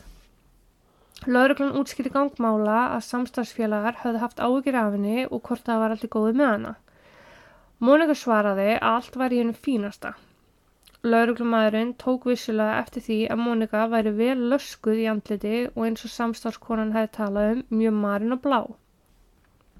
[1.26, 6.12] Lauruglan útskýrði gangmála að samstagsfélagar höfðu haft áhyggjur af henni og hvort það var allir
[6.14, 6.70] góði með hana.
[7.80, 10.12] Mónika svaraði að allt var í hennu fínasta.
[11.00, 16.12] Lauruglumæðurinn tók vissulega eftir því að Mónika væri vel löskuð í andliti og eins og
[16.12, 18.58] samstagskonan hefði talað um mjög marinn og blá.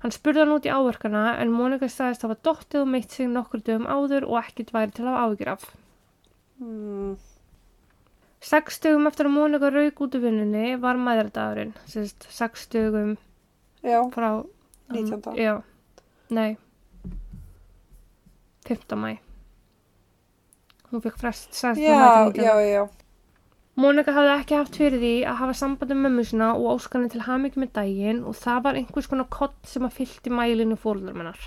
[0.00, 3.60] Hann spurði hann út í áverkana en Mónika sagðist hafa dottið og meitt sig nokkur
[3.66, 5.68] dögum áður og ekkert væri til að áhyggjur af.
[6.64, 7.12] mm,
[8.40, 12.24] Sex dögum eftir að Mónika rauk út úr vinnunni var mæðardagurinn, sérst,
[12.72, 13.18] dögum
[13.84, 14.30] já, frá...
[14.90, 15.36] 19.
[15.36, 15.60] Já,
[16.30, 16.56] nei,
[18.68, 18.96] 5.
[18.96, 19.18] mæ.
[20.90, 22.44] Hún fekk frest, sagðist hún já, mæti 19.
[22.44, 22.88] já, já.
[23.80, 27.22] Mónika hafði ekki haft fyrir því að hafa sambandi með mömmu sína og óskanni til
[27.24, 31.38] hamingi með daginn og það var einhvers konar kott sem að fylgti mælinu fóröldar mennar.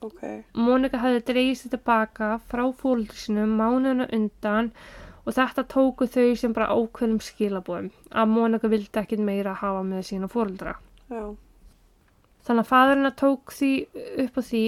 [0.00, 0.22] Ok.
[0.56, 4.70] Mónika hafði dreigist þetta tilbaka frá fóröldur sinum mánuðina undan
[5.26, 10.06] og þetta tóku þau sem bara ákveðnum skilabóðum að Mónika vildi ekkit meira hafa með
[10.08, 10.78] sína fóröldra.
[11.10, 11.34] Já.
[12.46, 13.72] Þannig að fadurinn tók því
[14.24, 14.62] upp á því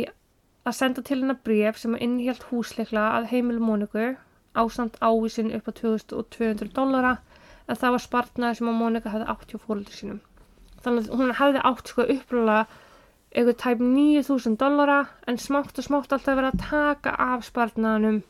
[0.66, 4.12] að senda til hennar bref sem innhjalt húsleikla að heimilu Móniku
[4.54, 7.16] ásamt ávísin upp á 2200 dollara
[7.68, 10.20] en það var spartnaði sem að Mónika hefði átt hjá fóröldur sínum.
[10.82, 12.64] Þannig að hún hefði átt sko uppröðlega
[13.32, 14.98] eitthvað tæp 9000 dollara
[15.30, 18.20] en smátt og smátt alltaf verið að taka af spartnaðanum.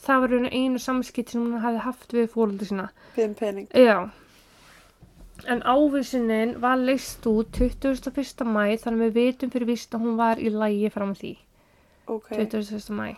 [0.00, 2.88] Það var einu einu samskipt sem hún hefði haft við fóröldur sína.
[3.16, 3.68] Fyrir pening.
[3.76, 4.08] Já.
[5.48, 8.44] En ávísunin var leist út 21.
[8.48, 11.34] mæ þannig að við vitum fyrir vist að hún var í lægi fram að því.
[12.10, 12.30] Ok.
[12.34, 12.90] 21.
[12.90, 13.14] mæ.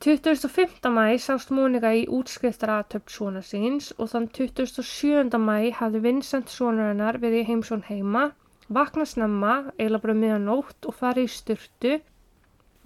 [0.00, 0.88] 25.
[0.90, 5.36] mæ sást Mónika í útskriftaratöpt svona síns og þann 27.
[5.38, 8.22] mæ hafði Vincent sonur hennar verið í heimsón heima,
[8.78, 11.92] vakna snemma, eiginlega bara miðan nótt og farið í styrtu.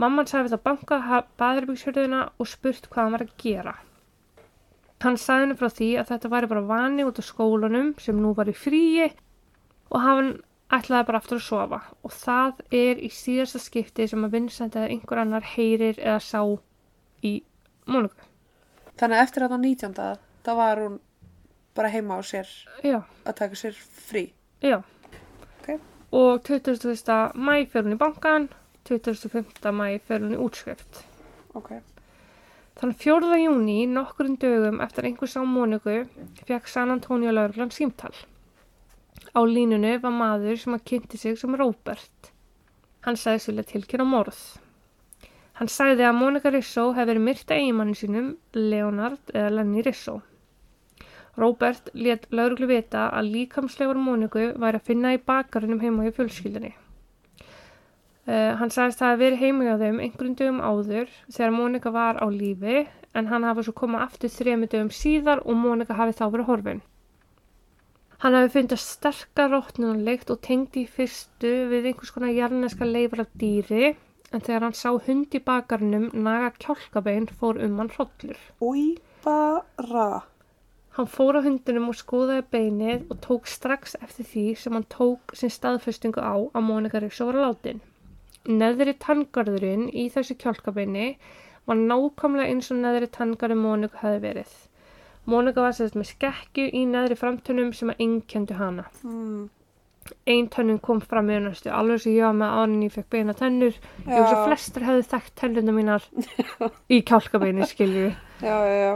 [0.02, 3.76] Mamman sagði þetta banka baðurbyggsfjörðuna og spurt hvað hann var að gera.
[5.06, 8.34] Hann sagði henni frá því að þetta væri bara vani út af skólanum sem nú
[8.34, 9.12] var í fríi
[9.94, 10.34] og hann
[10.72, 14.88] ætlaði bara aftur að sofa og það er í síðasta skipti sem að Vincent eða
[14.90, 16.40] einhver annar heyrir eða sá
[17.22, 17.36] í
[17.86, 18.24] Móniku.
[18.98, 20.18] Þannig að eftir að það 19.
[20.46, 20.96] þá var hún
[21.76, 22.48] bara heima á sér
[22.82, 24.32] Já, að taka sér frí.
[24.64, 24.80] já.
[25.60, 25.76] Ok.
[26.12, 27.34] Og 21.
[27.36, 28.48] mæ fer hún í bankan,
[28.88, 29.70] 25.
[29.74, 31.04] mæ fer hún í útskrift.
[31.54, 31.76] Ok.
[32.76, 33.36] Þannig 4.
[33.40, 36.02] júni, nokkurinn dögum eftir einhver sá Móniku,
[36.48, 38.12] fekk San Antonio lauruglan símtal.
[39.36, 42.30] Á línunu var maður sem að kynnti sig sem Róbert.
[43.04, 44.38] Hann sagði svolítið tilkynna morð.
[45.58, 50.16] Hann sagði að Mónika Rissó hefði verið myrta eigimanni sínum, Leonard eða Lenny Rissó.
[51.36, 56.72] Róbert let lauruglu vita að líkamslegur Móniku væri að finna í bakarunum heima í fjölskyldinni.
[58.26, 61.92] Uh, hann sagðist að það hafi verið heima hjá þeim einhverjum dögum áður þegar Mónika
[61.94, 66.16] var á lífi en hann hafi svo komað aftur þremi dögum síðar og Mónika hafi
[66.16, 66.80] þá verið horfin.
[68.22, 73.34] Hann hafi fundið sterkar rótnunarleikt og tengdi í fyrstu við einhvers konar jarneska leifar af
[73.42, 73.90] dýri
[74.32, 78.38] en þegar hann sá hund í bakarnum naga kjálkabein fór um hann hrollur.
[78.64, 78.86] Úi
[79.26, 80.24] bara.
[80.96, 85.34] Hann fór á hundinum og skoðaði beinið og tók strax eftir því sem hann tók
[85.36, 87.82] sin staðfestingu á að Mónika Ríksó var látin.
[88.48, 91.10] Neðri tanngarðurinn í þessu kjálkabeini
[91.68, 94.56] var nákvæmlega eins og neðri tanngarður Mónika hefði verið.
[95.26, 98.84] Mónika var sérst með skekju í neðri framtönnum sem að einkjöndu hana.
[99.02, 99.48] Mm.
[100.30, 103.34] Einn tönnum kom fram í næstu, alveg sem ég var með ánin ég fekk beina
[103.34, 103.74] tennur.
[104.04, 104.44] Ég veist að Já.
[104.46, 106.04] flestir hefði þekkt tennuna mínar
[106.94, 108.16] í kjálkabeini, skiljum við.
[108.46, 108.94] Já, já, já.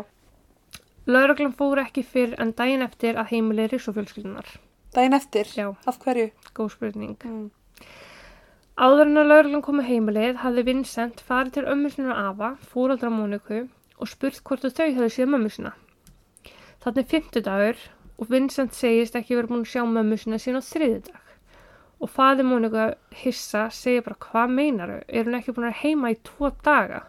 [1.10, 4.46] Lauruglan fór ekki fyrr en daginn eftir að heimili Ríksofjölskyldunar.
[4.94, 5.50] Daginn eftir.
[5.58, 6.28] Já, Af hverju?
[6.54, 7.16] góð spurning.
[7.26, 7.48] Mm.
[8.80, 12.52] Áður en að lauruglan kom að heimilið hafði Vincent farið til ömmu sinna og afa,
[12.70, 13.64] fóraldra Móniku
[14.00, 15.74] og spurt hvort þau hefði séð mömmu sinna.
[16.80, 17.80] Þannig er fimmtudagur
[18.20, 21.22] og Vincent segist ekki verið búin að sjá mömmu sinna sína á þriðudag.
[22.00, 22.86] Og faði Móniku
[23.22, 27.02] hissa segir bara hvað meinaru, er hún ekki búin að heima í tvo daga?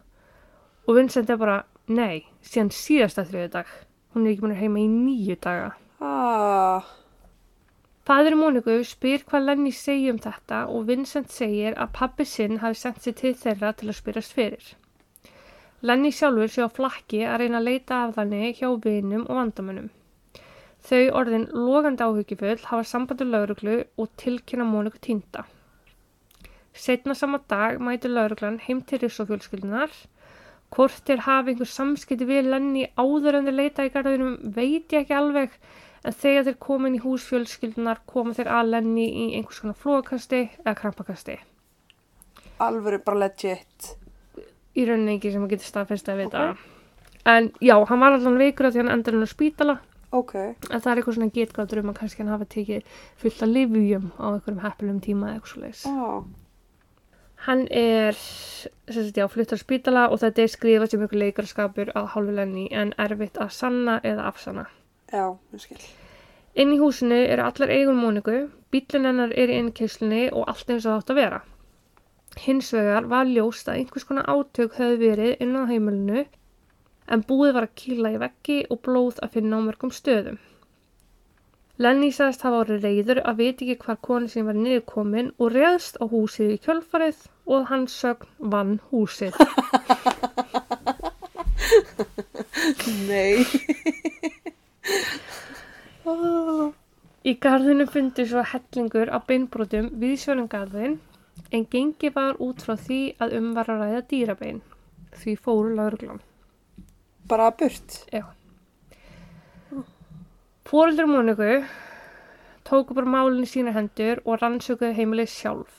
[0.87, 3.69] Og Vincent er bara, nei, síðan síðasta þriðudag.
[4.11, 5.69] Hún er ekki búin að heima í nýju daga.
[6.03, 6.89] Ah,
[8.01, 12.79] Fadur Móniku spyr hvað Lenny segi um þetta og Vincent segir að pappi sinn hafi
[12.79, 14.71] sendt sér til þeirra til að spyrast fyrir.
[15.81, 19.89] Lenny sjálfur sé á flakki að reyna að leita af þannig hjá vinum og vandamönnum.
[20.85, 25.45] Þau orðin logandi áhyggjufull hafa sambandi lauruglu og tilkynna Móniku týnda.
[26.73, 29.91] Setna sama dag mæti lauruglan heim til Rissofjölskyldunar.
[30.71, 35.01] Hvort þeir hafi einhver samskipti við Lenny áður en þeir leita í garðinum veit ég
[35.01, 35.57] ekki alveg
[36.05, 40.43] en þegar þeir komin í hús fjölskyldunar koma þeir að Lenny í einhvers konar flóakasti
[40.63, 41.39] eða krampakasti.
[42.61, 43.95] alvöru bara legit.
[44.75, 46.43] Í rauninni ekki sem að geta staðfest að vita.
[47.27, 49.75] En já, hann var allan veikur að því hann endur hann á spítala
[50.11, 50.33] Ok.
[50.35, 52.83] en það er eitthvað svona getgátur um að kannski hann hafa tekið
[53.21, 55.83] fullt af livjum á einhverjum heppilum tíma eða eitthvað svo leiðis.
[55.87, 56.23] Ó,
[57.41, 62.01] Hann er sagt, já, fluttur á spítala og þetta er skrifað sem ykkur leikarskapur á
[62.13, 64.65] hálfu Lenny en erfitt að sanna eða afsanna.
[65.11, 65.79] já, ég skil.
[66.55, 70.85] Inn í húsinu eru allar eigun Móniku, bílinn hennar er í innkeyslunni og allt eins
[70.85, 71.41] og það átt að vera.
[72.39, 76.23] Hins vegar var ljóst að einhvers konar átök höfðu verið inn á heimilinu
[77.11, 80.39] en búið var að kýla í veggi og blóð að finna á mörgum stöðum.
[81.81, 85.95] Lenny sagðist hafa orðið reyður að veit ekki hvar konu sem var niðurkomin og reðst
[85.97, 87.19] á húsið í kjölfarið
[87.51, 89.33] og hans sögn vann húsið.
[93.09, 93.35] Nei.
[97.21, 100.99] Í garðinu fundi svo hellingur á beinbrotum við sjónungarðin
[101.51, 104.61] en gengi var út frá því að um var að ræða dýrabein.
[105.11, 106.21] Því fóru lauruglan.
[107.27, 108.05] Bara burt.
[108.11, 108.25] Já.
[110.65, 111.63] Fóreldur Móniku
[112.67, 115.73] tóku bara málinn í sína hendur og rannsökuðu heimilið sjálf.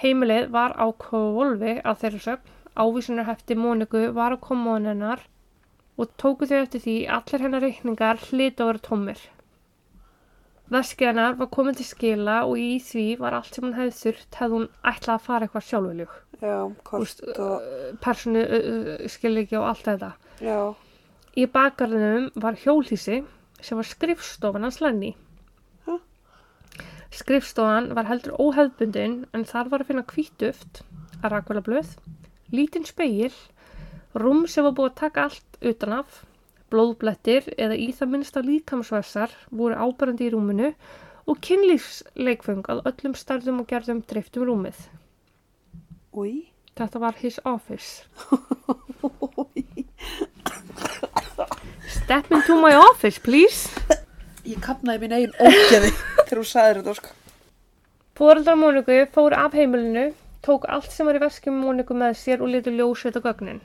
[0.00, 5.26] Heimilið var á kvolfi að þeirra sögn, ávísunarhefti Móniku var á komóðun hennar
[6.00, 9.20] og tóku þau eftir því allir hennar reikningar hlita að vera tómir.
[10.70, 14.36] Veskið hennar var komin til skila og í því var allt sem hún hefði þurft
[14.38, 16.12] hefði hún ætlað að fara eitthvað sjálfuljúk.
[16.40, 17.72] Já, kort og...
[18.04, 18.44] Personu
[19.10, 20.12] skiliki og allt þetta.
[20.40, 20.60] Já,
[21.38, 23.20] Í bakgarðinum var hjólhísi
[23.62, 25.12] sem var skrifstofan hans Lenny.
[25.86, 25.98] Ha?
[27.14, 30.82] Skrifstofan var heldur óhefðbundin en þar var að finna hvítuft,
[31.22, 31.92] að rakvela blöð,
[32.50, 33.30] lítinn speil,
[34.18, 36.24] rúm sem var búið að taka allt utanaf,
[36.70, 40.72] blóðblettir eða í það minnsta líkamsvessar voru ábærandi í rúminu
[41.26, 44.88] og kynlífsleikfung að öllum starðum og gerðum dreiftum rúmið.
[46.12, 46.50] úi.
[46.78, 48.04] Þetta var his office.
[51.88, 53.68] Step into my office, please.
[54.46, 57.08] Ég kapnaði mín einn ógeði þegar þú sagðir þetta, sko.
[58.16, 60.06] Fóreldrar Móniku fóru af heimilinu,
[60.44, 63.60] tók allt sem var í veskjum Móniku með sér og letu ljósveita gögnin.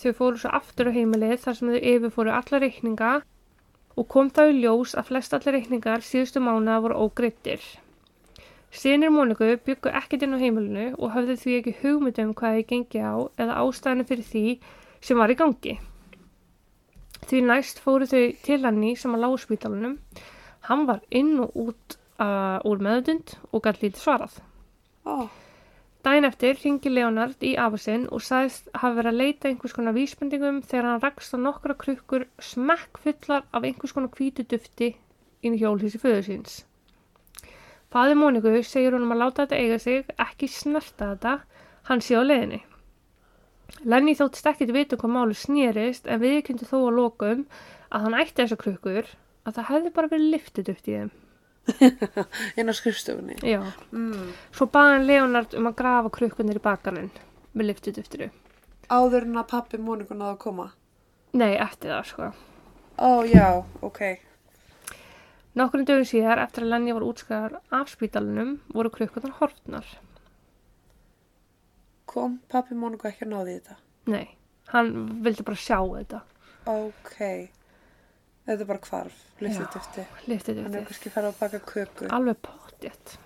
[0.00, 3.12] Þau fóru svo aftur á heimilið þar sem þau yfirfóru alla reikninga
[4.00, 7.60] og kom þá í ljós að flest allir reikningar síðustu mánuða voru ógreittir.
[8.70, 13.02] Sýnir Móniku byggu ekkert inn á heimilinu og höfðu því ekki hugmyndum hvað þið gengi
[13.02, 14.44] á eða ástæðinu fyrir því
[15.04, 15.74] sem var í gangi.
[17.26, 19.98] Því næst fóru þau til henni sem að lág spítalunum.
[20.70, 24.38] Hann var inn og út uh, úr meðutund og gætt lítið svarað.
[25.04, 25.26] Ó,
[26.00, 30.62] Dæin eftir ringi Leonard í afasinn og sagðist hafa verið að leita einhvers konar vísbendingum
[30.64, 34.94] þegar hann rakst á nokkra krukkur smekkfullar af einhvers konar hvítu dufti
[35.44, 36.54] inn í hjólhísi föðu síns.
[37.92, 41.36] Faði Móniku segir honum að láta þetta eiga sig, ekki snerta þetta,
[41.90, 42.62] hann sé á leiðinni.
[43.84, 47.44] Lenny þóttist ekkert vita hvað máli snýrist en við kynntu þó að lokum
[47.90, 51.12] að hann ætti þessar krukkur að það hefði bara verið liftið upp í þeim.
[52.58, 53.38] inn á skrifstofunni.
[53.46, 53.62] Já.
[53.92, 54.32] Mm.
[54.56, 57.10] Svo baði hann Leonard um að grafa krukkunir í bakaninn
[57.52, 58.30] með liftið upp
[58.90, 60.64] Áður en að pappi Móniku náðu að koma.
[61.38, 62.30] Nei, eftir það sko.
[62.98, 64.00] Ó, já, ok.
[65.54, 69.86] Nokkrum dögum síðar eftir að Lenny var útskæðar af spítalunum voru krukkunar horfnar.
[72.10, 73.78] Kom pappi Móniku ekki að náði þetta?
[74.10, 74.26] Nei,
[74.74, 74.92] hann
[75.22, 76.22] vildi bara sjá þetta.
[76.70, 77.16] Ok.
[78.48, 79.72] Þetta er bara hvarf, liftið Já.
[79.74, 80.04] dufti.
[80.30, 82.08] Liftið Hann er upp kannski farið að baka köku.
[82.16, 83.16] Alveg pottjett.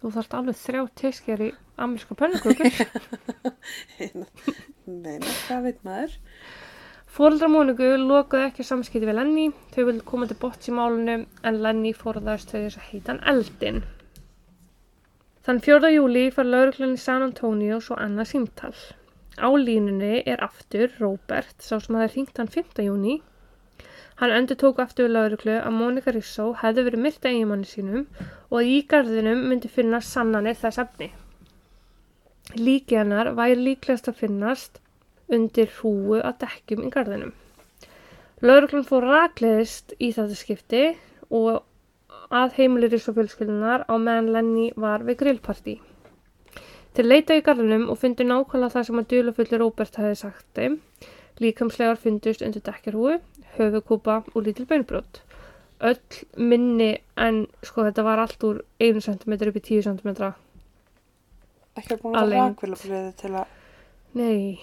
[0.00, 1.50] Þú þarft alveg þrjá teskjar í
[1.80, 2.66] ameríska pönnukökur.
[5.04, 6.16] Nei, hvað veit maður?
[7.16, 9.46] Fóreldrar Móniku lokuðu ekki samskipti við Lenny.
[9.72, 13.22] Þau vildi koma til botts í málunum en Lenny fórðast þau þess að heita hann
[13.32, 13.80] eldin.
[15.46, 15.92] Þann 4.
[15.94, 18.74] júli far lauruglun í San Antonio svo annað símtal.
[19.40, 22.82] Á línunni er aftur Robert, sá sem hafði hringt hann 5.
[22.84, 23.20] júni.
[24.16, 28.04] Hann endur tók aftur við lauruglu að Monika Rissó hefði verið myrta eiginmanni sínum
[28.48, 31.10] og að í garðinum myndi finna sannanir þess efni.
[32.56, 34.80] Líki hennar væri líklegast að finnast
[35.28, 37.34] undir hrúu að dekkjum í garðinum.
[38.40, 40.82] Lauruglan fór rakleðist í þetta skipti
[41.28, 41.66] og
[42.32, 45.76] að heimilir Rissó fjölskyldunar á meðan Lenny var við grillpartí.
[46.96, 50.78] Þeir leita í garðinum og fundu nákvæmlega það sem að dulafulli Róbert hefði sagt þeim.
[51.44, 53.18] Líkamslegar fundust undir dekkjarhúu,
[53.58, 55.20] höfukúpa og lítil beinbrot.
[55.84, 55.98] Öll
[56.36, 56.90] minni
[57.20, 60.32] en sko þetta var allt úr 1 cm upp í 10 cm.
[61.76, 62.40] Ekki að búin að Alveg.
[62.40, 63.52] rakvélabliði til að...
[64.16, 64.60] Nei,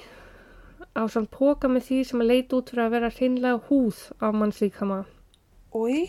[0.97, 4.27] á samt póka með því sem að leita út fyrir að vera hreinlega húð á
[4.33, 5.03] mannslíkama.
[5.77, 6.07] Úi,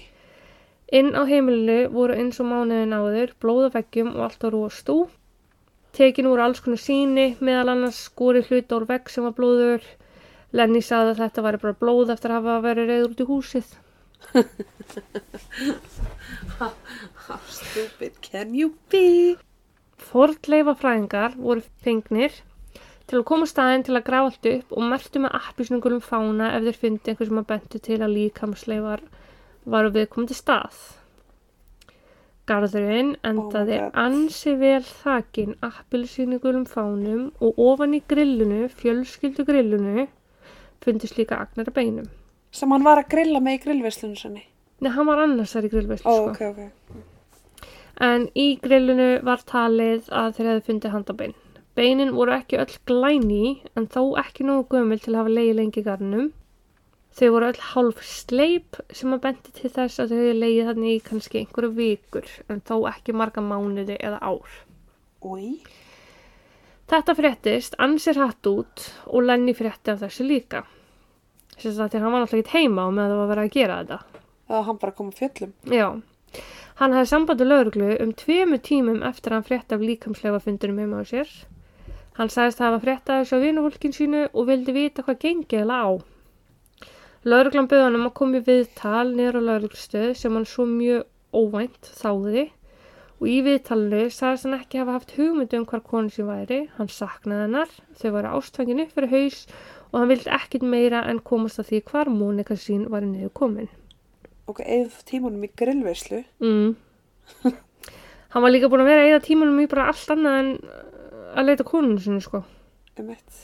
[0.92, 4.60] Inn á heimilinu voru eins og mánuðin áður, blóð á veggjum og allt á rú
[4.66, 4.96] og stú.
[5.96, 9.82] Tekin úr alls konar síni, meðal annars skori hluta úr vegg sem var blóður.
[10.54, 13.68] Lenny sagði að þetta væri bara blóð eftir að hafa verið reyður út í húsið.
[17.26, 19.36] how stupid can you be?
[19.98, 22.32] Fordleifa fræðingar voru fengnir
[23.08, 26.66] til að koma staðinn til að grafa allt upp og mertu með appisningulum fána ef
[26.68, 29.02] þeir fyndi einhver sem að bentu til að líkamsleifar
[29.74, 30.78] varu viðkomandi stað.
[32.48, 33.94] Garðurinn endaði God.
[34.04, 40.04] ansi vel þakin appilsýningulum fánum og ofan í grillunu, fjölskyldu grillunu,
[40.84, 42.10] fundist líka agnar að beinum.
[42.54, 44.44] Sem hann var að grilla með í grillverslunum sinni.
[44.84, 46.50] Nei, hann var annars þar í grillveislu, Ó, sko.
[46.52, 47.02] ok, ok.
[48.04, 51.34] En í grillinu var talið að þeir hefði fundið handabein.
[51.74, 55.82] Beinin voru ekki öll glæni en þó ekki nógu gömul til að hafa leiði lengi
[55.82, 56.28] í garnum.
[57.14, 60.94] Þau voru öll hálf sleip sem að bendi til þess að þau hefði leiðið þannig
[60.94, 64.56] í kannski einhverju vikur en þó ekki marga mánuði eða ár.
[65.22, 65.52] Úi.
[66.90, 70.64] Þetta fréttist ansir hatt út og Lenny frétti af þessu líka.
[71.54, 73.78] Þess að hann var náttúrulega ekki heima og með það var að vera að gera
[73.80, 74.20] þetta.
[74.48, 75.52] Það hann bara kom á fjöllum.
[75.70, 75.88] Já,
[76.80, 81.00] hann hafði sambandi lauruglu um tveimu tímum eftir að hann frétti af líkamslega fundunum heima
[81.00, 81.30] á sér.
[82.18, 85.78] Hann sagðist að hafa fréttað þessu á vinuhólkin sínu og vildi vita hvað gengið eða
[85.82, 85.90] á.
[87.24, 91.06] Lauruglan bauð hann um að koma í viðtal niður á lauruglustöð sem hann svo mjög
[91.34, 92.44] óvænt þáði
[93.24, 96.90] og í viðtalinu sagðist hann ekki hafa haft hugmyndu um hvar konu sem væri, hann
[96.92, 98.32] saknaði hennar, þau væri
[99.94, 103.70] og hann vildi ekkit meira en komast að því hvar Mónika sín var niður komin.
[104.50, 106.24] Ok, eða tímunum í grillveislu.
[106.42, 106.74] Mm.
[108.34, 110.82] hann var líka búin að vera eða tímanum í bara allt annað en uh,
[111.38, 112.42] að leita konunu sinni sko.
[112.98, 113.38] Eitt.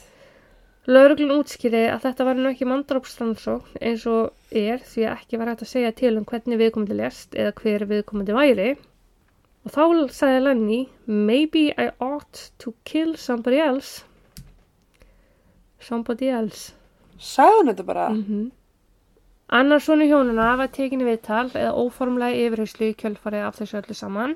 [0.91, 5.53] Lauruglun útskýri að þetta var nú ekki mandrópsrannsókn eins og er því að ekki var
[5.53, 8.69] hægt að segja til um hvernig viðkomandi lest eða hver viðkomandi væri.
[9.61, 14.01] Og þá sagði Lenny, maybe I ought to kill somebody else.
[15.81, 16.73] Somebody else.
[17.37, 18.09] Hann þetta bara?
[18.15, 18.49] Mm
[19.51, 24.35] Annar svona hjónuna var tekinni viðtal eða óformlega yfirheyslu í kjölfarið af þessu öllu saman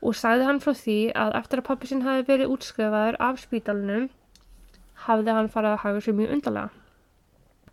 [0.00, 4.06] og sagði hann frá því að eftir að pappi sinn hafi verið útskrifaður af spítalunum
[5.04, 6.72] hafði hann farið að hafa sér mjög undarlega.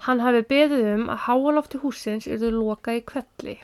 [0.03, 3.55] Hann hafi beðið um að háalofti húsins yrðu loka í kvelli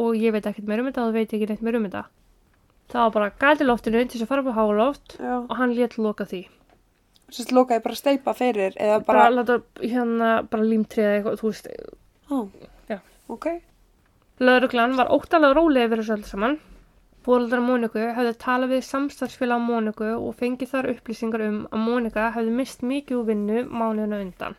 [0.00, 2.06] og ég veit ekkert meir um þetta og þú veit ekki neitt meir um þetta.
[2.94, 5.34] Það var bara gæti loftinu til þess að fara upp á háaloft Já.
[5.44, 6.46] og hann létt loka því.
[7.32, 9.30] Sérst lokaði bara steipa fyrir eða Bara, bara...
[9.38, 11.70] láta hérna bara límtriða eitthvað, þú veist,
[12.30, 12.36] Ó.
[12.88, 12.98] Já.
[13.28, 13.46] Ok.
[14.40, 16.56] Lauruglan var óttalega rólega yfir þessu öll saman.
[17.24, 22.26] Fóreldrar Móniku hefði talað við samstarfsfélag á Móniku og fengið þar upplýsingar um að Mónika
[22.34, 24.56] hefði mist mikið úr vinnu mánuðina undan.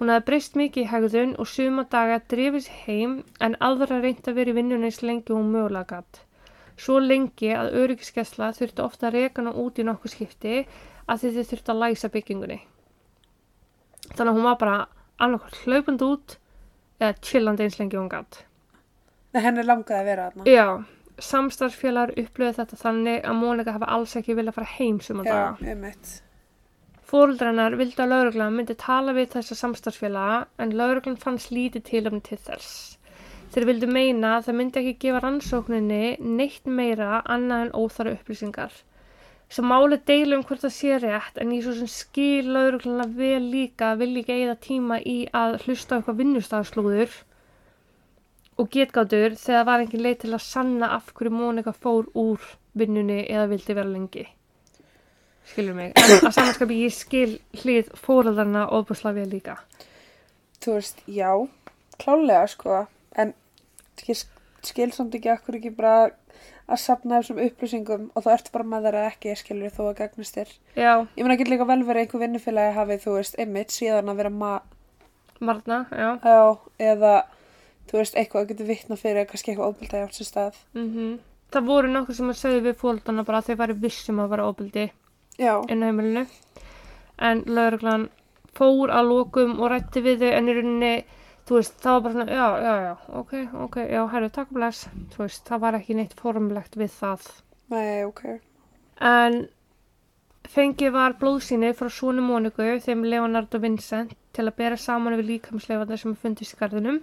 [0.00, 4.28] Hún hefði breyst mikið í hegðun og suma daga drifið sér heim en aðra reyndi
[4.28, 6.20] að vera í vinnunni eins lengi og mögulega gatt.
[6.80, 10.62] Svo lengi að öryggiskesla þurfti ofta að reka hana út í nokkuð skipti
[11.08, 12.60] að þið þurfti að læsa byggingunni.
[14.10, 14.78] Þannig að hún var bara
[15.20, 16.36] annarkvært hlaupandi út
[17.00, 18.42] eða chillandi eins lengi hún gatt.
[19.34, 20.48] Nei, henni langaði að vera þarna.
[20.50, 20.66] Já,
[21.22, 25.74] samstarfsfélagar upplöðu þetta þannig að Mónika hafa alls ekki viljað fara heim suma Já, daga.
[25.74, 26.16] um.
[27.10, 32.38] Fóruldrannar vildi að lauruglan myndi tala við þessa samstarfsfélaga en lauruglan fannst lítið tilöfni til
[32.38, 32.96] þess.
[33.50, 38.70] Þeir vildu meina að það myndi ekki gefa rannsókninni neitt meira annað en óþara upplýsingar.
[39.50, 43.48] Svo máli deila um hvort það sé rétt en ég svo sem skil lauruglana vel
[43.50, 47.16] líka vilja ekki eigða tíma í að hlusta eitthvað vinnustafslúður
[48.60, 52.46] og getgátur þegar það var engin leið til að sanna af hverju Mónika fór úr
[52.78, 54.26] vinnunni eða vildi vera lengi.
[55.50, 55.94] Skilur mig.
[55.98, 59.56] En að samanskapi ég skil hlið fóreldarna ofbúslega vel líka.
[60.60, 61.30] Þú veist, já,
[61.98, 62.84] klálega sko,
[63.18, 63.32] en
[64.06, 64.22] ég
[64.68, 66.10] skil samt ekki akkur ekki bara
[66.70, 70.36] að sapna þessum upplýsingum og þá ertu bara með þeirra ekki, skilur þó að gagnast
[70.38, 70.52] þér.
[70.76, 74.22] Já, Ég meina, get líka vel verið einhver vinnufélagi hafið, þú veist, einmitt síðan að
[74.22, 74.52] vera ma...
[75.40, 76.08] Marna, já.
[76.20, 76.40] Já,
[76.92, 77.14] eða,
[77.88, 80.62] þú veist, eitthvað að getur vittna fyrir kannski eitthvað óbildið átt sér stað.
[80.76, 81.18] Mm
[81.50, 84.44] Það voru nokkuð sem að segja við fóreldarna bara að þau væri vissum að vera
[84.46, 84.84] ofbildi
[85.40, 86.22] Já, inn á heimilinu.
[87.18, 88.04] En lauruglan
[88.54, 90.92] fór að lokum og rætti við þau en í rauninni,
[91.50, 93.32] þú veist, það var bara svona, já, já, já, ok,
[93.64, 94.84] ok, já, herru, takk og bless.
[95.10, 97.24] Þú veist, það var ekki neitt formlegt við það.
[97.72, 98.20] nei, ok.
[99.10, 99.38] En
[100.52, 105.98] fengið var blóðsýni frá svona Móniku, þeim Leonardo Vincent, til að bera saman við líkamsleifarnir
[105.98, 107.00] sem fundist í garðinum.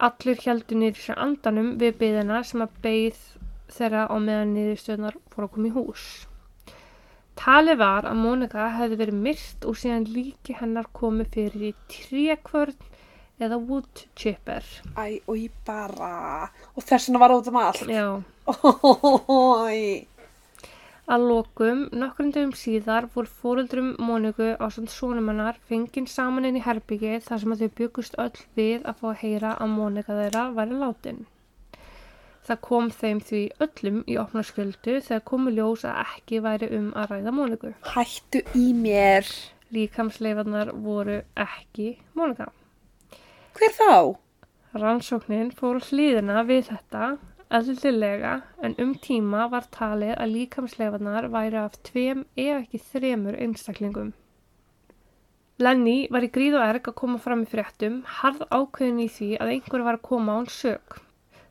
[0.00, 3.18] Allir heldur niður sér andanum við byðina sem að beið
[3.76, 6.06] þeirra á meðan niðurstöðnar fór að koma í hús.
[7.36, 12.89] Talið var að Mónika hefði verið myrt og síðan líki hennar komið fyrir í trékvörn
[13.40, 14.66] eða wood chipper.
[14.96, 16.48] Æ, og ég bara...
[16.76, 17.84] Og þess vegna var út um allt.
[17.90, 18.06] Já.
[18.50, 20.06] Ói.
[21.10, 26.60] Að lokum, nokkrum dögum síðar voru fóreldrum Móniku á samt sonum hennar fenginn saman inn
[26.60, 30.18] í herbyggi þar sem að þau byggust öll við að fá að heyra að Mónika
[30.20, 31.24] þeirra væri látin.
[32.46, 36.88] Það kom þeim því öllum í opna sköldu þegar komu ljós að ekki væri um
[36.94, 37.74] að ræða Móniku.
[37.90, 39.26] Hættu í mér.
[39.74, 42.52] Líkamsleifarnar voru ekki Mónika.
[43.58, 43.90] Hver þá?
[44.80, 47.06] Rannsóknin fór á hlýðina við þetta
[47.58, 48.32] eðlilega
[48.62, 54.12] en um tíma var talið að líkamsleifarnar væri af tveim ef ekki þremur einstaklingum.
[55.60, 59.30] Lenny var í gríð og erg að koma fram í fréttum, harð ákveðin í því
[59.42, 61.00] að einhver var að koma á hann sög.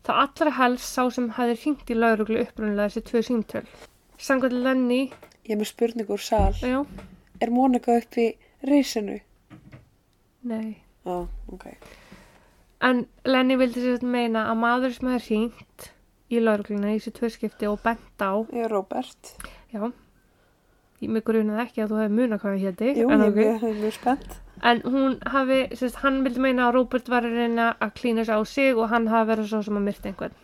[0.07, 3.65] Það allra helst sá sem hefði hringt í lauruglu upprunnilega þessi tvö síntöl.
[4.17, 5.01] Samkvæmt Lenny,
[5.49, 6.53] Ég er með spurningu úr sal.
[6.61, 6.85] já,
[7.41, 8.27] Er Mónika upp í
[8.63, 9.19] risinu?
[10.43, 11.65] nei, Já, ok.
[12.81, 15.89] En Lenny vildi sér meina að maður sem hefði hringt
[16.31, 19.33] í laurugluna í þessu tvörskipti og bent á, Ég er Robert.
[19.73, 19.81] já,
[21.01, 23.47] ég mig grunaði ekki að þú hefði muna hvað ég héti, Jú, en, ég okay.
[23.49, 24.37] ég er mjög spennt.
[24.61, 28.35] en hún hafi, sérst, hann vildi meina að Robert var að reyna að klína sig
[28.35, 30.35] á sig og hann hafi verið svo sem að myrta einhvern.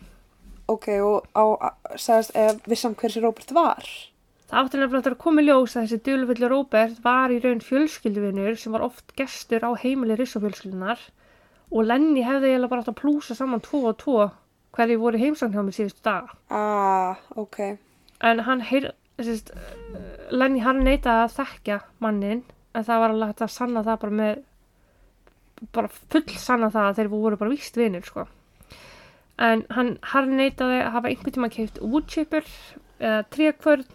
[0.68, 1.44] Ok, og á,
[1.96, 3.86] sagðist, ef vissam hversi Robert var.
[4.46, 8.58] Það átti nefnilega að koma í ljós að þessi dulvöldu Robert var í raun fjölskylduvinur
[8.60, 11.00] sem var oft gestur á heimili rissofjölskyldunar
[11.72, 14.20] og Lenny hefði eiginlega bara átt að plúsa saman tvo og tvo
[14.76, 16.36] hverju voru heimsang hjá mig síðustu daga.
[16.52, 17.58] Ah, ok.
[18.22, 19.50] En hann heyr, sérst,
[20.30, 22.44] Lenny hann neitaði að þekkja mannin
[22.76, 24.40] en það var alveg að sanna það bara með,
[25.74, 28.28] bara full sanna það að þeir voru bara víst vinir, sko.
[29.42, 32.46] En hann, hann neitaði að hafa einhvern tíma keift woodchipper
[33.00, 33.88] eða trékvörn.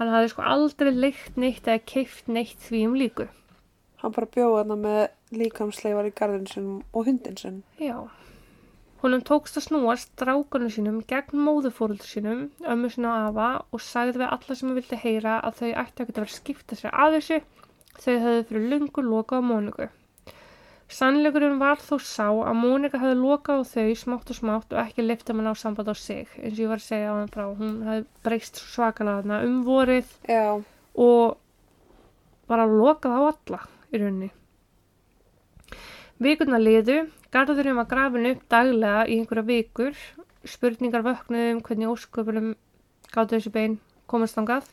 [0.00, 3.26] Hann hafði sko aldrei leikt neitt eða keift neitt því um líku.
[4.00, 7.58] Hann bara bjóði þarna með líkamsleifar í garðin sinum og hundin sinn.
[7.76, 7.98] Já.
[9.02, 14.22] Honum tókst að snúast drákunum sínum gegn móðufóruldur sínum, ömmu sinna og afa og sagði
[14.22, 17.16] við alla sem vildi heyra að þau ætti að geta verið að skipta sér að
[17.18, 17.40] þessu.
[18.00, 19.92] Þau höfðu fyrir lungu lokað á Móniku.
[20.90, 25.04] Sannleikurinn var þó sá að Mónika hefði lokað á þau smátt og smátt og ekki
[25.04, 26.26] liftið mann á samband á sig.
[26.40, 29.60] Eins og ég var að segja á hann frá, hún hefði breyst svakalega þarna um
[29.68, 30.58] vorið Já,
[30.98, 31.38] og
[32.50, 33.60] bara lokað á alla
[33.94, 34.32] í rauninni.
[36.20, 36.98] Vikurna liðu,
[37.30, 40.02] garðurinn var grafin upp daglega í einhverja vikur,
[40.42, 42.50] spurningar vöknuðu um hvernig ósköpunum
[43.14, 43.78] gáttu þessi bein
[44.10, 44.66] komast þangað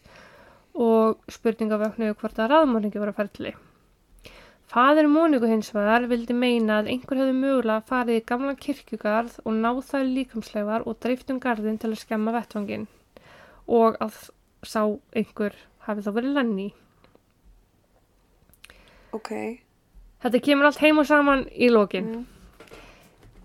[0.73, 3.55] og spurningar vöknuðu hvort að raðmörningi var að ferli.
[4.67, 9.53] Fadir Móniku hins vegar vildi meina að einhver hefði mögulega farið í gamlan kirkjugarð og
[9.55, 12.83] náð það líkamslegar og dreift um garðin til að skemma vettvangin
[13.79, 14.17] og að
[14.67, 14.81] sá
[15.15, 15.55] einhver
[15.87, 16.67] hafi þá verið Lenny.
[19.15, 19.31] ok.
[20.23, 22.09] Þetta kemur allt heim og saman í lokin.
[22.11, 22.25] Mm.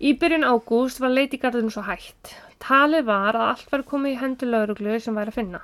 [0.03, 2.33] Í byrjun ágúst var leit í garðinu svo hægt.
[2.63, 5.61] Talið var að allt var komið í hendur lauruglu sem væri að finna.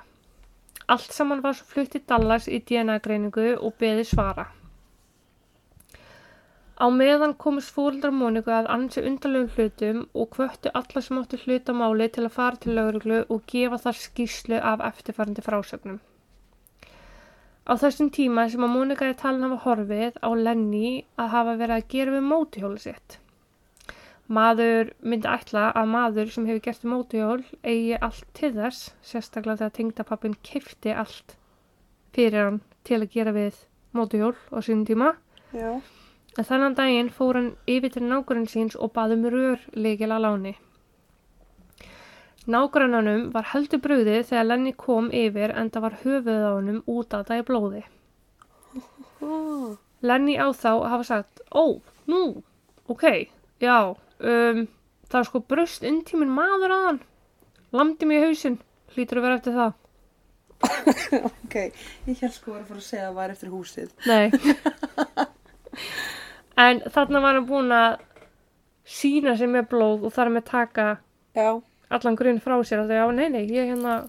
[0.88, 4.46] Allt saman var svo flutt í Dallas í DNA-greiningu og beði svara.
[6.80, 11.74] Á meðan komist fóruldrar Móniku að ansi undarlegum hlutum og kvöttu alla sem áttu hluta
[11.76, 15.98] máli til að fara til lauruglu og gefa þar skýslu af eftirfarandi frásögnum.
[17.68, 21.76] Á þessum tíma sem að Mónika er talin hafa horfið á Lenny að hafa verið
[21.76, 23.20] að gera við mótuhjóli sitt.
[24.40, 29.66] Maður myndi ætla að maður sem hefur gert við mótuhjól eigi allt til þess, sérstaklega
[29.66, 31.36] þegar tengdapappin kifti allt
[32.16, 35.16] fyrir hann til að gera við mótuhjól á sínum tíma.
[35.52, 35.82] Já,
[36.40, 40.52] En þannig daginn fór hann yfir til nágrunn síns og baði um rörleikil að láni.
[42.48, 47.16] Nágrannanum var heldur brugðið þegar Lenny kom yfir en það var höfuðið á honum út
[47.18, 47.82] að það í blóði.
[50.00, 51.76] Lenny á þá hafa sagt, ó,
[52.08, 52.22] nú,
[52.88, 53.04] ok,
[53.60, 54.62] já, um,
[55.12, 57.02] það er sko bröst intíminn maður að hann,
[57.76, 58.56] lamdi mig í hausinn,
[58.94, 59.76] hlýtur að vera eftir það.
[61.44, 61.58] ok.
[62.08, 63.92] Ég held sko að vera að fara að segja að það var eftir húsið.
[64.08, 65.28] Nei.
[66.60, 67.98] en þarna var hann búinn að
[68.90, 70.86] sína sig með blóð og þar með taka
[71.36, 71.48] Já,
[71.94, 72.82] allan grunn frá sér.
[72.82, 74.00] Og þau, já, nei, nei, ég hérna,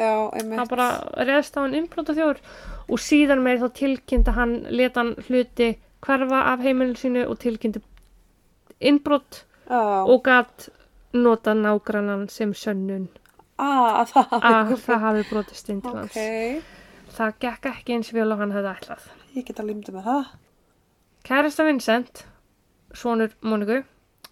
[0.00, 0.88] hann bara
[1.28, 2.40] reðst á hann innbrota þjóður
[2.88, 7.82] og síðan meir þá tilkynnti hann, leta hann hluti hverfa af heimilinu sínu og tilkynnti
[8.80, 10.68] innbrot Já, og gatt
[11.12, 13.08] nota nágrannan sem sönnun.
[13.60, 16.16] Ah, að það að það hafi brotist inn til hans.
[16.16, 16.76] Ok,
[17.10, 19.08] Það gekk ekki eins vel og hann hefði ætlað.
[19.34, 20.28] ég get að limta með það.
[21.26, 22.24] Kærasta Vincent,
[22.96, 23.82] sonur Móniku,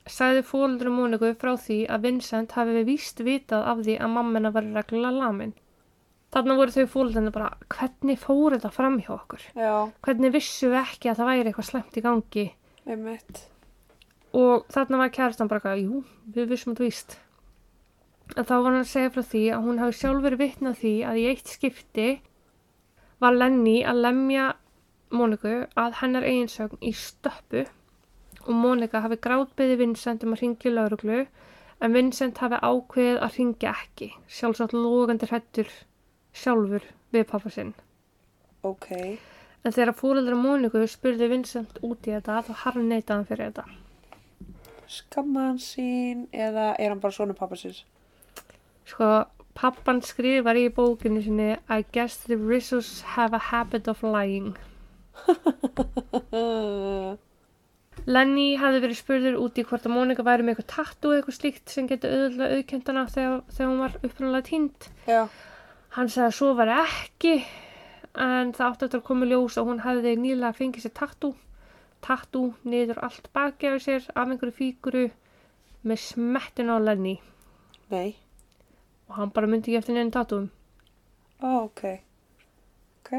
[0.09, 4.53] sagði fóldur Móniku frá því að Vincent hafi við víst vitað af því að mammina
[4.55, 5.53] var reglulega lamin.
[6.32, 9.45] Þarna voru þau fóldarnir bara, hvernig fór þetta fram hjá okkur?
[9.57, 9.74] Já,
[10.05, 12.45] Hvernig vissu við ekki að það væri eitthvað slemt í gangi?
[12.89, 13.41] einmitt.
[14.36, 17.16] Og þarna var kærastan bara, jú, við vissum þetta víst.
[18.36, 20.93] En þá var hann að segja frá því að hún hafi sjálf verið vitnað því
[21.09, 22.09] að í eitt skipti
[23.24, 24.49] var Lenny að lemja
[25.15, 27.65] Móniku að hennar eiginsögn í stöppu
[28.45, 31.25] og Mónika hafi grátbyði Vincent um að ringja lauruglu
[31.81, 35.73] en Vincent hafi ákveðið að ringja ekki, sjálfsagt logandi hrættur
[36.37, 37.75] sjálfur við pappa sinn.
[38.67, 38.91] Ok,
[39.67, 43.65] En þegar fóreldra Móniku spurði Vincent út í þetta þá harf neitaði hann fyrir þetta.
[44.89, 47.83] skamma hann sín eða er hann bara svona pappa sér?
[48.89, 49.09] Sko,
[49.59, 54.55] pappan skrifar í bókinu sinni I guess the Rissos have a habit of lying.
[58.09, 61.37] Lenny hafði verið spurður út í hvort að Mónika væri með eitthvað tattu eða eitthvað
[61.39, 64.89] slíkt sem getur auðvitað auðkjönd hana þegar, þegar hún var upprunalega tínt.
[65.11, 65.23] Já,
[65.97, 67.35] Hann sagði að svo var ekki
[68.19, 71.31] en það átti eftir að koma ljós að hún hefði nýlega fengið sér tattu
[72.05, 75.05] tattoo niður allt baki af sér af einhverju fíguru
[75.89, 77.16] með smettin á Lenny
[77.91, 78.14] Nei.
[79.09, 80.51] og hann bara myndi ekki eftir neina tattooum.
[81.43, 81.83] Ó, ok.
[83.01, 83.12] Ok.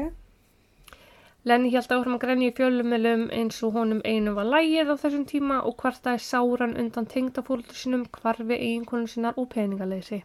[1.48, 5.22] Lenny held áfram að grenja í fjölumilum eins og honum einu var lægið á þessum
[5.28, 10.18] tíma og kvartaði sáran undan tengdafóldur sinum hvarfi eiginkonu sinnar og peningaleysi.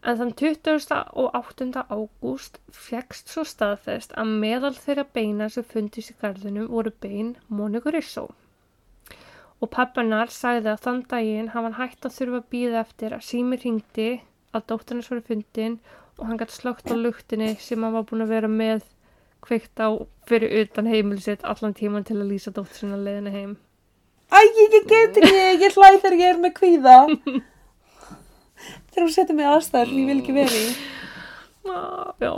[0.00, 0.94] En þann 20.
[1.22, 1.66] og 8.
[1.92, 7.92] ágúst fegst svo staðfest að meðal þeirra beina sem fundist í garðinum voru bein Mónikur
[7.98, 8.30] Rissó.
[9.60, 13.26] Og pappanar sagði að þann daginn hafa hann hægt að þurfa að býða eftir að
[13.28, 14.08] sími ringdi
[14.56, 15.76] að dóttarnas voru fundin
[16.16, 18.88] og hann gæti slögt á luktinni sem hann var búin að vera með
[19.44, 19.88] kveikt á
[20.28, 23.56] fyrir utan heimilisitt allan tíman til að lýsa dóttur sinna leiðina heim.
[24.30, 26.96] Æ, ég, ég get ekki, ég hlæð þegar ég er með kvíða.
[28.90, 30.64] Þegar hún setur mig aðstæður sem ég vil ekki.
[31.70, 32.32] Ah, já.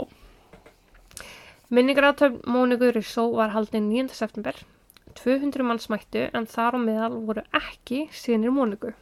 [1.73, 4.09] Minningaráttöfn Móniku Rissó var haldin 9.
[4.13, 4.55] september.
[5.15, 8.93] 200 manns mættu en þar á meðal voru ekki sinir Móniku.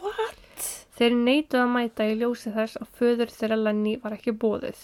[0.00, 0.68] What?
[0.98, 4.80] Þeir neituð að mæta í ljósi þess að föður þeirra Lenny var ekki bóðið.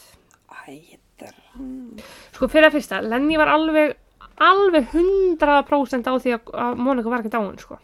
[0.50, 0.99] Æ.
[2.34, 3.96] Sko fyrir að fyrsta, Lenny var alveg,
[4.40, 7.80] alveg 100% á því að, að Mónika var ekki dáin, sko.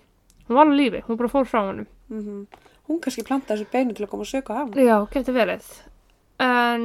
[0.46, 1.90] Hún var á lífi, hún bara fór frá honum.
[2.12, 2.46] Mm
[2.86, 4.68] Hún kannski plantaði þessu beinu til að koma að söka hann.
[4.78, 5.64] Já, getur verið.
[6.38, 6.84] En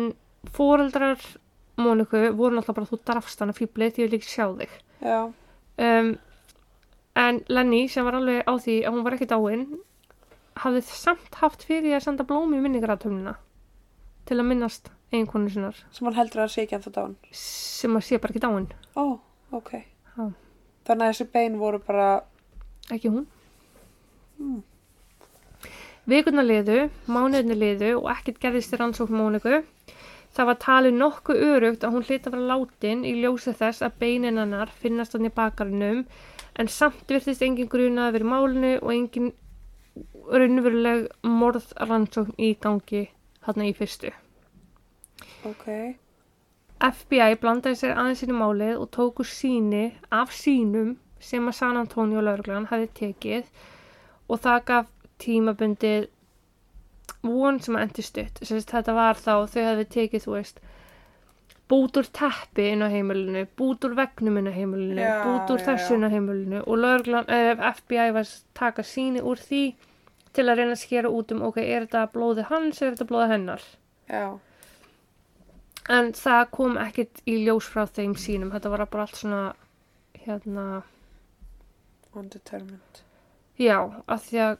[0.50, 1.22] fóreldrar
[1.78, 4.74] Móniku voru náttúrulega bara þú darfst hana fýblið því ég vil ekki sjá þig.
[5.06, 5.20] Já.
[5.78, 6.10] Um,
[7.22, 9.68] en Lenny sem var alveg á því að hún var ekki dáin
[10.62, 13.38] hafði samt haft fyrir að senda blómi í minningratöfnina
[14.28, 17.16] til að minnast eiginkonu sinnar Sem hann heldur að sé ekki ennþá dán.
[17.32, 18.68] sem að sé bara ekki dáin.
[18.96, 19.20] Ó,
[19.52, 19.72] ok.
[20.18, 20.26] Já.
[20.88, 22.10] Þannig að þessi bein voru bara...
[22.92, 23.28] Ekki hún.
[24.40, 24.62] Mm.
[26.10, 29.62] Vikurna liðu, mánuðinni liðu og ekkert gerðist í rannsókn Móniku.
[30.32, 33.98] Það var talið nokkuð örugt að hún hlita að vera látin í ljósi þess að
[34.00, 36.06] beinin hennar finnast hann í bakarnum
[36.60, 39.32] en samt virtist engin gruna að vera í málinu og engin
[40.32, 43.06] raunveruleg morð rannsókn í gangi
[43.46, 44.14] hann í fyrstu.
[45.50, 45.68] Ok.
[46.82, 51.78] FBI blandaði sér aðeins inn í málið og tóku síni af sínum sem að San
[51.78, 53.52] Antonio lauruglan hafi tekið
[54.32, 54.90] og það gaf
[55.22, 56.10] tímabundið
[57.22, 58.42] von sem að endi stutt.
[58.42, 60.62] Þetta var þá, þau hafi tekið, þú veist,
[61.72, 65.62] bút úr teppi inn á heimilinu, bút úr vegnum inn á heimilinu, Já, bút úr
[65.62, 69.64] já, þessu inn á heimilinu og lauruglan, eh, FBI var að taka síni úr því
[70.36, 73.30] til að reyna að skera út um, ok, er þetta blóði hans, er þetta blóði
[73.36, 73.68] hennar?
[74.10, 74.26] Já.
[75.90, 78.52] En það kom ekkit í ljós frá þeim sínum.
[78.54, 79.42] Þetta var bara allt svona,
[80.26, 80.84] hérna,
[82.14, 83.02] Undetermined.
[83.58, 83.78] já,
[84.08, 84.58] af því að,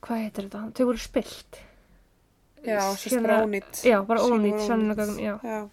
[0.00, 0.64] hvað heitir þetta?
[0.74, 1.60] Þau voru spilt.
[2.64, 3.82] Já, sérst bara ónýtt.
[3.84, 5.34] Já, bara ónýtt, sönnunargögn, já.
[5.44, 5.68] Já.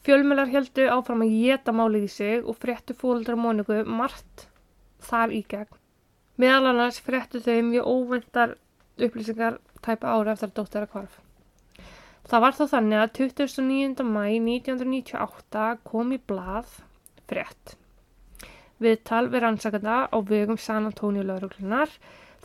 [0.00, 4.46] Fjölmjölar heldu áfram að geta málið í sig og fréttu fóldra Móniku margt
[5.04, 5.76] þar í gegn.
[6.40, 8.54] Meðal annars fréttu þau mjög óvendar
[8.96, 11.19] upplýsingar tæpa ára eftir að dóttir að hvarf.
[12.30, 14.04] Það var þó þannig að 29.
[14.06, 16.76] mæ 1998 kom í blað
[17.30, 17.72] frétt.
[18.78, 21.90] Viðtal við rannsakanda á vegum San Antonio lauruglunar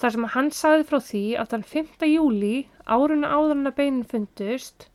[0.01, 2.07] þar sem hann sagði frá því að þann 5.
[2.09, 2.55] júli
[2.85, 4.89] áruna áður en að beinin fundust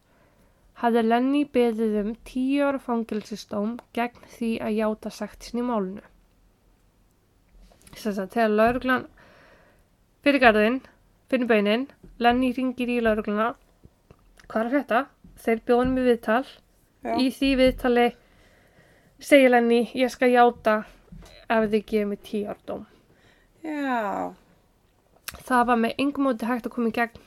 [0.83, 6.05] hafði Lenny beðið um tíu ára fangilsistóm gegn því að játa sagt sinni í málunu.
[7.95, 9.09] Þess að þegar lauruglan
[10.25, 10.83] fyrir garðinn,
[11.31, 13.53] fyrir beinin, Lenny ringir í laurugluna,
[14.51, 15.01] hvað er þetta?
[15.41, 16.45] Þeir bjóðum í viðtal.
[17.01, 17.15] Já.
[17.17, 18.07] Í því viðtali
[19.21, 20.83] segir Lenny, ég skal játa
[21.51, 22.87] ef þið gefið mig tíu ára dóm.
[23.65, 24.33] Já.
[25.47, 27.27] Það var með yngum móti hægt að koma í gegn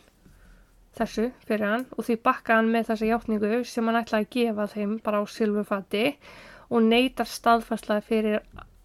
[0.98, 4.68] þessu fyrir hann og því bakkaði hann með þessa játningu sem hann ætlaði að gefa
[4.76, 6.04] þeim bara á silfurfati
[6.70, 8.38] og neytar staðfæslaði fyrir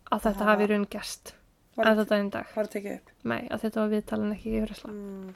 [0.09, 1.35] að þetta hafi raun gest
[1.79, 2.49] en þetta einn dag.
[2.55, 3.13] var þetta ekki upp?
[3.29, 4.95] Nei, að þetta var viðtalin ekki yfirresla.
[4.95, 5.35] Mm.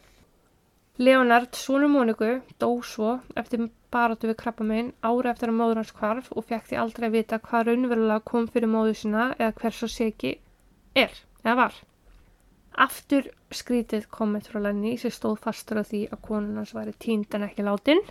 [0.99, 3.63] Leonard, sonur Móniku, dó svo eftir
[3.95, 7.39] baráttu við krabbamein ári eftir að móður hans hvarf og fekk því aldrei að vita
[7.47, 10.33] hvað raunverulega kom fyrir móður sína eða hvers og seki
[11.05, 11.15] er,
[11.47, 11.79] eða var.
[12.87, 17.39] Aftur skrítið komment frá Lenny sem stóð fastur á því að konun hans væri tínd
[17.39, 18.05] en ekki látin.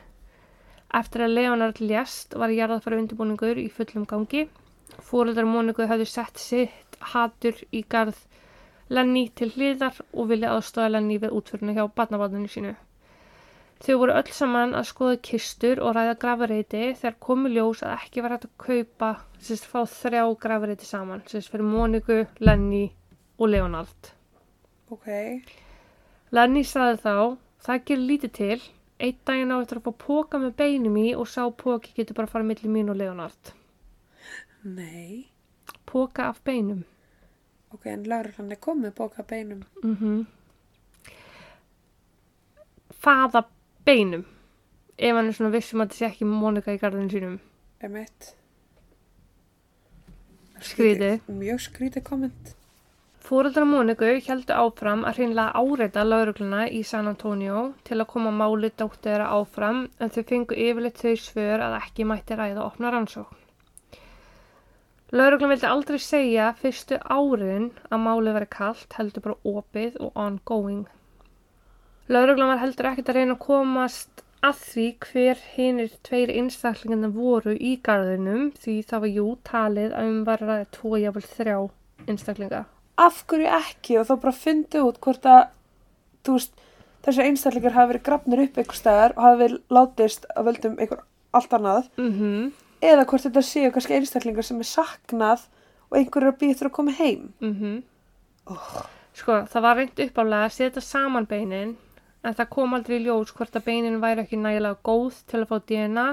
[0.90, 4.48] Eftir að Leonard lést var jarðafæra undirbúningur í fullum gangi.
[5.06, 8.26] Fóreldrar Móniku hafðu sett sitt hatur í garð
[8.92, 12.74] Lenny til hliðar og vilja aðstofa Lenny við útförinu hjá barnabarninu sínu.
[13.82, 18.22] Þau voru öll saman að skoða kistur og ræða grafareiti þegar komu ljós að ekki
[18.22, 19.10] var hægt að kaupa,
[19.42, 22.84] sérst fá þrjá grafareiti saman, sérst fyrir Móniku, Lenny
[23.40, 24.12] og Leonard.
[24.94, 25.10] Ok.
[26.36, 27.16] Lenny sagði þá,
[27.66, 28.60] það gerir lítið til,
[29.02, 32.30] einn daginn á eftir að fá póka með beinum í og sá póki getur bara
[32.30, 33.56] að fara millir mín og Leonard.
[34.62, 35.32] Nei.
[35.90, 36.84] Póka af beinum.
[37.72, 39.64] Ok, en lauruglan er komið bóka beinum.
[39.84, 40.26] Mm
[43.02, 43.46] Faða
[43.86, 44.26] beinum.
[44.98, 47.38] Ef hann er svona vissum að þetta sé ekki Mónika í garðinu sínum.
[47.82, 48.36] Emitt.
[50.62, 51.24] Skrítið.
[51.26, 52.52] Mjög skrítið komment.
[53.26, 58.70] Fóreldrar Móniku heldu áfram að hreinlega áreita laurugluna í San Antonio til að koma máli
[58.78, 63.38] dóttu þeirra áfram en þau fengu yfirleitt þau svör að ekki mætti ræða opna rannsókn.
[65.12, 70.86] Lauruglan vildi aldrei segja fyrstu árin að málið veri kallt heldur bara opið og ongoing.
[72.12, 77.58] Lauruglan var heldur ekkert að reyna að komast að því hver hinir tveir einstaklingarna voru
[77.60, 81.58] í garðinum því það var jú talið að um var að tvo jáfnvel þrjá
[82.08, 82.64] einstaklinga.
[83.02, 85.44] Af hverju ekki og þá bara fundið út hvort að,
[86.32, 86.56] veist,
[87.06, 91.04] þessi einstaklingar hafi verið grafnir upp einhver staðar og hafi verið látist að völdum einhver
[91.36, 92.52] allt annað Mhm.
[92.82, 95.48] Eða hvort þetta séu kannski einstaklingar sem er saknað
[95.92, 97.34] og einhver er að býja þurfa að koma heim.
[97.40, 97.84] Mhm.
[99.14, 101.76] Sko, það var reynd uppálega að setja saman beinin
[102.24, 105.50] en það kom aldrei í ljós hvort að beinin væri ekki nægilega góð til að
[105.52, 106.08] fá DNA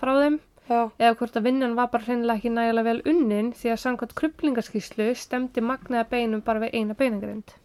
[0.00, 0.38] frá þeim
[0.70, 4.14] Já, eða hvort að vinnan var bara hreinlega ekki nægilega vel unnin því að samkvæmt
[4.18, 7.56] kruplingaskíslu stemdi magnaða beinum bara við eina beinagrind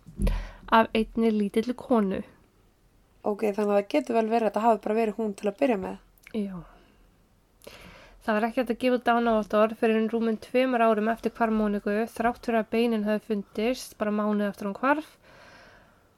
[0.74, 2.24] af einni lítilli konu.
[3.24, 5.60] ok, þannig að það getur vel verið að þetta hafi bara verið hún til að
[5.62, 5.98] byrja með.
[6.34, 6.58] Já.
[8.28, 11.94] Það var ekki hægt að gefa dánaváttor fyrir en rúmum tveimur árum eftir hvar Móniku
[12.12, 15.14] þrátt fyrir að beinin hefði fundist bara mánuð eftir hún hvarf.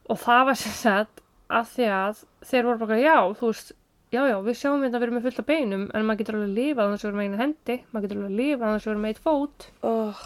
[0.10, 1.20] Og það var sem sagt
[1.54, 3.70] að því að þeir voru bara já, þú veist,
[4.10, 6.38] já já, við sjáum þetta að við erum með fullt af beinum en maður getur
[6.40, 8.66] alveg að lifa að þess að vera með eina hendi, maður getur alveg að lifa
[8.66, 9.68] að þess að vera með eitt fót.
[9.92, 10.24] Oh,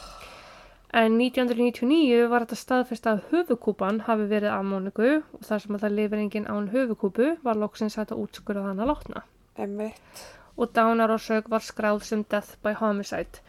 [1.02, 5.84] en 1999 var þetta staðfest að höfukúpan hafi verið af Móniku og þar sem að
[5.84, 9.26] það lifir enginn án höfukúpu var loksins að útskurða hana látna.
[9.60, 10.24] Emitt.
[10.58, 13.42] Og dánarórsök var skráð sem death by homicide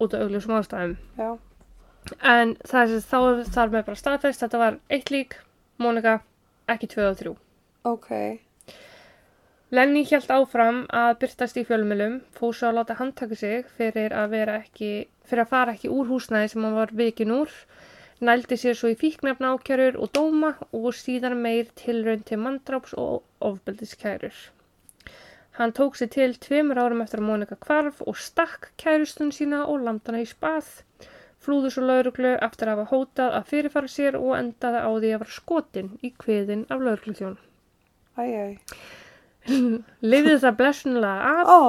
[0.00, 0.96] út af augljósum ástæðum.
[1.18, 1.38] Já,
[2.20, 5.36] En það er þá þar með bara staðfest, þetta var eitt lík,
[5.80, 6.18] Mónika,
[6.68, 7.36] ekki tvö og þrjú.
[7.84, 8.10] ok.
[9.74, 14.28] Lenny hjælt áfram að byrtast í fjölmjölum, fór svo að láta handtaka sig fyrir að,
[14.30, 14.90] vera ekki,
[15.24, 17.50] fyrir að fara ekki úr húsnæði sem hann var vikin úr,
[18.20, 23.24] nældi sér svo í fíknefna ákjörur og dóma og síðan meir tilraun til mandráps og
[23.40, 24.36] ofbeldiskærur.
[25.54, 29.84] Hann tók sér til tveimur árum eftir að Mónika kvarf og stakk kærustun sína og
[29.86, 30.66] landana í spað,
[31.44, 35.22] flúðu svo lauruglu eftir að hafa hótað að fyrirfara sér og endaði á því að
[35.22, 37.36] vera skotin í kviðin af laurugluþjón.
[38.18, 38.56] Æjæj.
[40.14, 41.60] Lifði það blessunlega af Ó,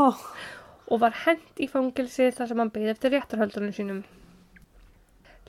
[0.00, 0.08] ó,
[0.88, 4.00] og var hent í fangelsi þar sem hann beði eftir réttarhöldunum sínum.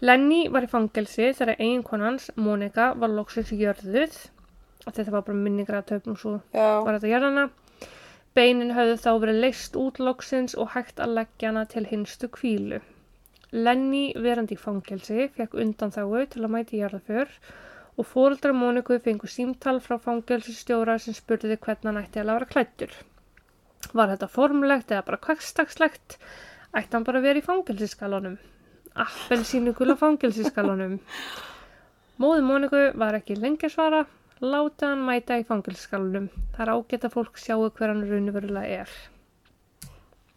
[0.03, 4.19] Lenny var í fangelsi þegar eiginkonans, Mónika, var loksins jörðuð
[4.89, 7.49] þetta var bara minningratöfn og svo já, var þetta jörðana.
[8.38, 12.77] Beinin höfðu þá verið leist út loksins og hægt að leggja hana til hinstu kvílu.
[13.51, 17.34] Lenny, verandi í fangelsi, fekk undan þáu til að mæti jarðaför
[17.99, 22.95] og fóreldrar Móniku fengu símtal frá fangelsistjóra sem spurði hvernig hann ætti að vera klættur.
[23.91, 26.15] Var þetta formlegt eða bara hversdagslegt?
[26.71, 28.39] Ætti hann bara að vera í fangelsiskalunum?
[28.95, 30.95] Appelsínu gula fangelsiskalunum?
[32.23, 34.05] Móði Móniku var ekki lengi að svara,
[34.41, 36.27] láta hann mæta í fangelsiskalunum.
[36.55, 38.99] Það er ágætt að fólk sjáu hver hann raunverulega er.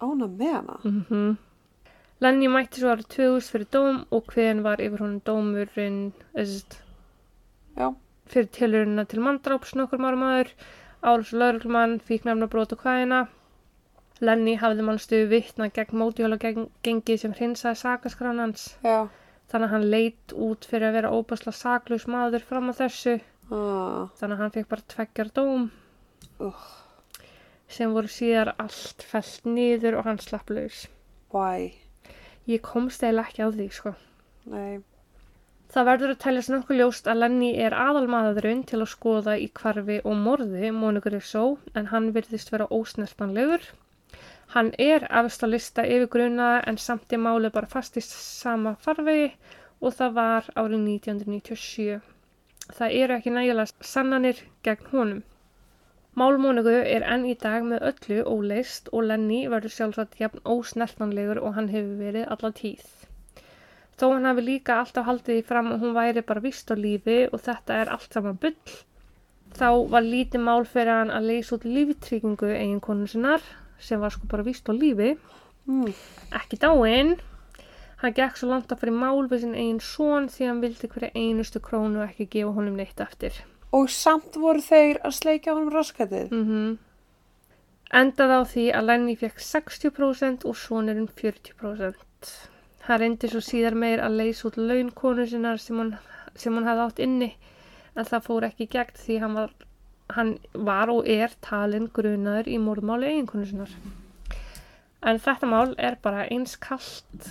[0.05, 0.79] ána með hana.
[0.85, 1.37] Mm
[2.23, 6.13] Lenny mætti svo árið 2000 fyrir dóm og hven var yfir honum dómurinn
[8.33, 10.53] fyrir tilurina til manndráps nokkur árum aður,
[11.03, 13.25] áls og lauruglumann, fíknefna brot og hvaðina.
[14.25, 19.11] Lenny hafði mannstu vittna gegn mótjóla gengi sem hreinsaði sakaskránans, já.
[19.51, 23.19] þannig að hann leit út fyrir að vera óbærsla saklaus maður fram á þessu,
[23.51, 25.69] Ah, þannig að hann fekk bara tveggjar dóm
[26.41, 26.65] uh,
[27.69, 30.87] sem voru síðar allt fellt niður og hann slapp laus.
[31.35, 31.75] why?
[32.49, 33.95] Ég komst eiginlega ekki á því, sko.
[34.53, 34.83] Nei,
[35.75, 39.97] Það verður að teljast nokkuð ljóst að Lenny er aðalmaðurinn til að skoða í kvarfi
[40.07, 41.43] og morði Mónikur Rissó
[41.81, 43.65] en hann virðist vera ósnertanlegur.
[44.55, 48.77] Hann er efst á lista yfir gruna en samt í máli bara fast í sama
[48.87, 49.33] farvegi
[49.81, 52.14] og það var árið 1997.
[52.73, 55.23] Það eru ekki nægilega sannanir gegn honum.
[56.15, 61.41] Mál Móniku er enn í dag með öllu óleist og Lenny verður sjálfsagt jafn ósnertanlegur
[61.43, 62.85] og hann hefur verið alla tíð.
[63.99, 67.19] Þó hann hafi líka alltaf haldið því fram að hún væri bara vist á lífi
[67.31, 68.57] og þetta er allt saman bull.
[69.59, 73.45] Þá var lítið mál fyrir hann að leysa út líftryggingu eiginkonu sinnar
[73.79, 75.13] sem var sko bara vist á lífi,
[75.69, 75.93] mm,
[76.41, 77.17] ekki dáinn.
[78.05, 81.09] Hann gekk svo langt að fyrir mál við sinn eigin són því hann vildi hverja
[81.17, 83.39] einustu krónu ekki gefa honum neitt eftir.
[83.75, 86.35] og samt voru þeir að sleikja honum raskatið.
[86.35, 86.75] Mm
[87.95, 92.31] Endaði á því að Lenny fekk 60% og sonurinn 40%.
[92.89, 95.81] Hann reyndi svo síðar meir að leysa út laun konu sinnar sem
[96.35, 97.31] sem hún hafði átt inni
[97.95, 99.53] en það fór ekki í gegn því hann var,
[100.17, 103.73] hann var og er talin grunaður í morðmáli eiginkonu sinnar.
[105.01, 107.31] En þetta mál er bara eins kallt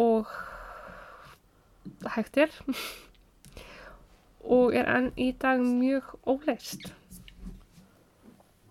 [0.00, 0.30] og
[2.14, 2.54] hægt er
[4.50, 6.88] og er enn í dag mjög óleist.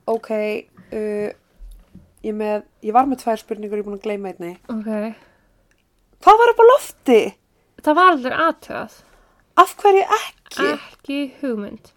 [0.10, 1.30] Ok, uh,
[2.26, 4.56] ég, með, ég var með tvær spurningur, ég er búin að gleyma einni.
[4.74, 4.90] Ok.
[6.20, 7.20] Hvað var upp á lofti?
[7.80, 8.98] Það var aldrei aðtöðað.
[9.60, 10.68] Af hverju ekki?
[10.74, 11.94] Ekki hugmynd.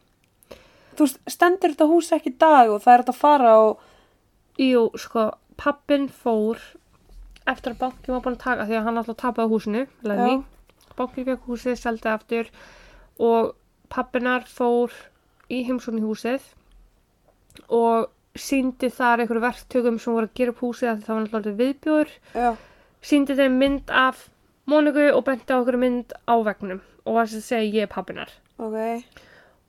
[0.98, 3.88] Þú stendur þetta hús ekki dag og það er þetta að fara og...
[4.60, 6.60] Jú, sko, pappin fór
[7.50, 9.84] eftir að bankin var búin að taka því að hann alltaf tapaði húsinu.
[10.96, 12.50] Bankin fekk húsið, seldi aftur
[13.22, 13.54] og
[13.92, 14.92] pappinar fór
[15.52, 16.44] í heimsókn í húsið
[17.68, 22.12] og síndi þar einhverju verktökum sem voru að gera upp húsið það var alltaf viðbjóður.
[22.36, 22.50] Já,
[23.02, 24.28] Síndi þeim mynd af
[24.70, 27.90] Móniku og benti á okkur mynd á vegnum og var sem að segja ég er
[27.90, 28.30] pappinar.
[28.62, 29.04] ok.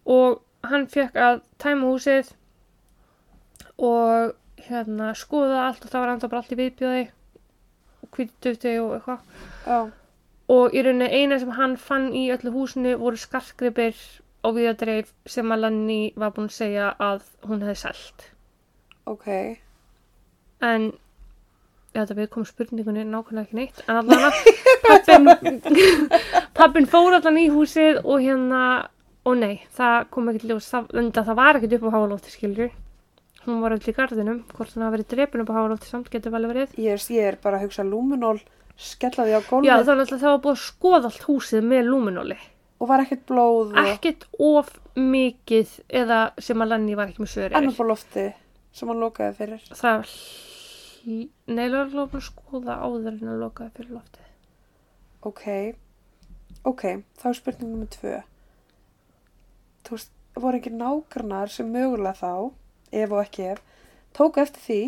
[0.06, 2.30] og hann fekk að tæma húsið
[3.82, 4.36] og
[4.68, 7.04] hérna skoða allt og það var enda bara allt í viðbjóði
[8.14, 9.92] og kvítufti og eitthvað.
[10.54, 13.98] Og í rauninni eina sem hann fann í öllu húsinu voru skartgripir
[14.44, 18.30] á viðadreif sem að Lenny var búin að segja að hún hefði selt.
[19.10, 19.28] Ok.
[20.64, 20.94] en
[21.94, 24.32] já, við kom spurningunni nákvæmlega ekki neitt en allan
[26.56, 28.62] pappin fór allan í húsið og hérna
[29.28, 32.72] og nei, það kom ekki ljós það, enda það var ekkert upp á háalófti skilur
[33.46, 36.32] hún var öll í gardinum hvort hann hafi verið drepin upp á háalófti samt getur
[36.36, 36.74] vel verið.
[36.80, 38.40] Er, ég er bara að hugsa lúminól,
[38.78, 39.68] skella því á gólfið.
[39.70, 42.38] Já, þannig að það var búið að skoða allt húsið með lúminóli.
[42.84, 47.56] Og var ekkert blóð ekkert of mikið eða sem að Lenny var ekki með svöri
[47.56, 48.26] enn upp á lofti
[48.74, 49.62] sem hann lokaði fyrir.
[49.78, 54.28] það hl- nei, lögreglan var búin að skoða áður en að lokaði fyrir loftið.
[55.24, 55.46] Ok,
[56.68, 56.84] ok,
[57.22, 58.18] þá er spurning nummer tvö.
[59.84, 62.32] Þú veist, voru ekki nágrannar sem mögulega þá,
[62.94, 63.62] ef og ekki ef,
[64.16, 64.82] tóku eftir því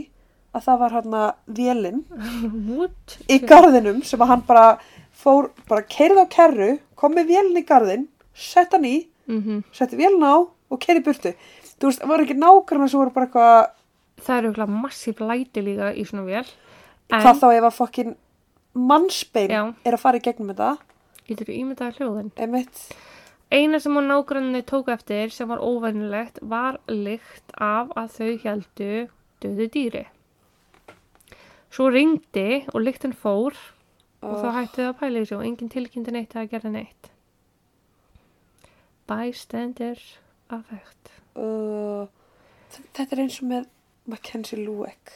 [0.55, 2.03] að það var hann að vélinn
[3.27, 4.65] í garðinum sem að hann bara
[5.15, 9.97] fór, bara keirði á kerru, kom með vélinn í garðin, sett hann í, Mm setti
[9.97, 10.37] vélinn á
[10.69, 11.31] og keirði burtu.
[11.81, 13.71] Þú veist, voru ekki nágrannar sem voru bara eitthvað,
[14.25, 16.45] Það eru eitthvað massíf læti líka í svona vél.
[17.09, 18.13] En, hvað þá ef að fokkin
[18.75, 19.61] mannsbein Já.
[19.83, 20.69] er að fara í gegnum þetta,
[21.25, 22.31] Getur þú ímyndaði hljóðin?
[22.45, 22.83] emitt,
[23.55, 28.89] Eina sem hún nágrunni tók eftir sem var óvænilegt var lykt af að þau heldu
[29.43, 30.01] döðu dýri.
[31.71, 33.55] Svo ringdi og lyktin fór
[34.19, 37.09] og þá hættu þau að pæla þessu og enginn tilkynnti neitt að gera neitt.
[39.07, 40.03] Bystander
[40.51, 41.13] affect.
[41.39, 42.07] uh,
[42.75, 43.71] þetta er eins og með
[44.11, 45.15] Mackenzie Lueck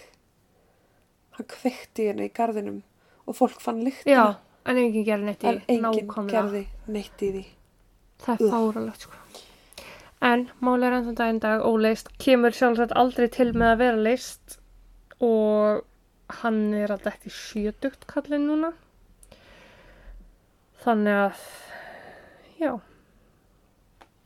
[1.37, 2.81] hann kveikti hérna í garðinum
[3.25, 4.25] og fólk fann lyktina Já,
[4.63, 7.47] en enginn gerði neitt í en enginn gerði neitt í því
[8.23, 9.15] Það er fáralegt sko.
[10.29, 14.57] En máli er ennþann daginn dag óleist, kemur sjálfsagt aldrei til með að vera leist
[15.23, 15.85] og
[16.41, 18.73] hann er að dætt í sjötugt kallinn núna.
[20.83, 21.39] Þannig að,
[22.59, 22.73] já,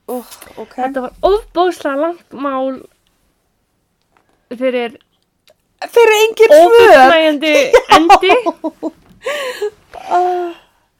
[0.10, 2.82] uh, ok, þetta var ofbóðslega langt mál
[4.54, 4.98] fyrir
[5.94, 7.54] fyrir engin ofullnægjandi
[7.98, 8.34] endi.
[10.10, 10.52] uh,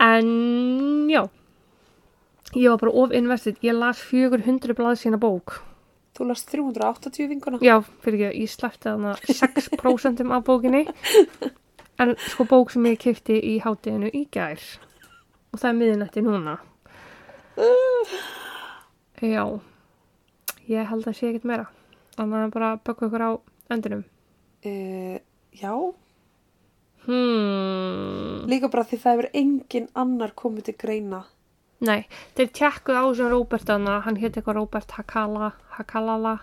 [0.04, 0.28] En
[1.10, 1.22] já,
[2.56, 5.60] ég var bara ofinvestið, ég las 400 blað sína bók.
[6.14, 7.58] þú last 380 vinguna?
[7.66, 10.84] Já, fyrir ekki, ég sleppti þarna 6% af bókinni.
[12.02, 14.62] En sko bók sem ég kipti í hátíðinu í gær.
[15.54, 16.56] Og það er miðinætti núna.
[19.22, 19.44] Já.
[20.70, 21.68] Ég held að sé ekkert meira.
[22.18, 23.32] Þannig að bara bökku ykkur á
[23.74, 24.04] endunum
[24.66, 25.18] uh,
[25.58, 25.74] já,
[27.04, 28.46] Hmm.
[28.48, 31.26] Líka bara því það hefur engin annar komið til greina
[31.84, 32.06] Nei,
[32.38, 36.38] þeir tjekkuð á sem Róbert hana, hann hétt eitthvað Róbert Hakala, Hakalala.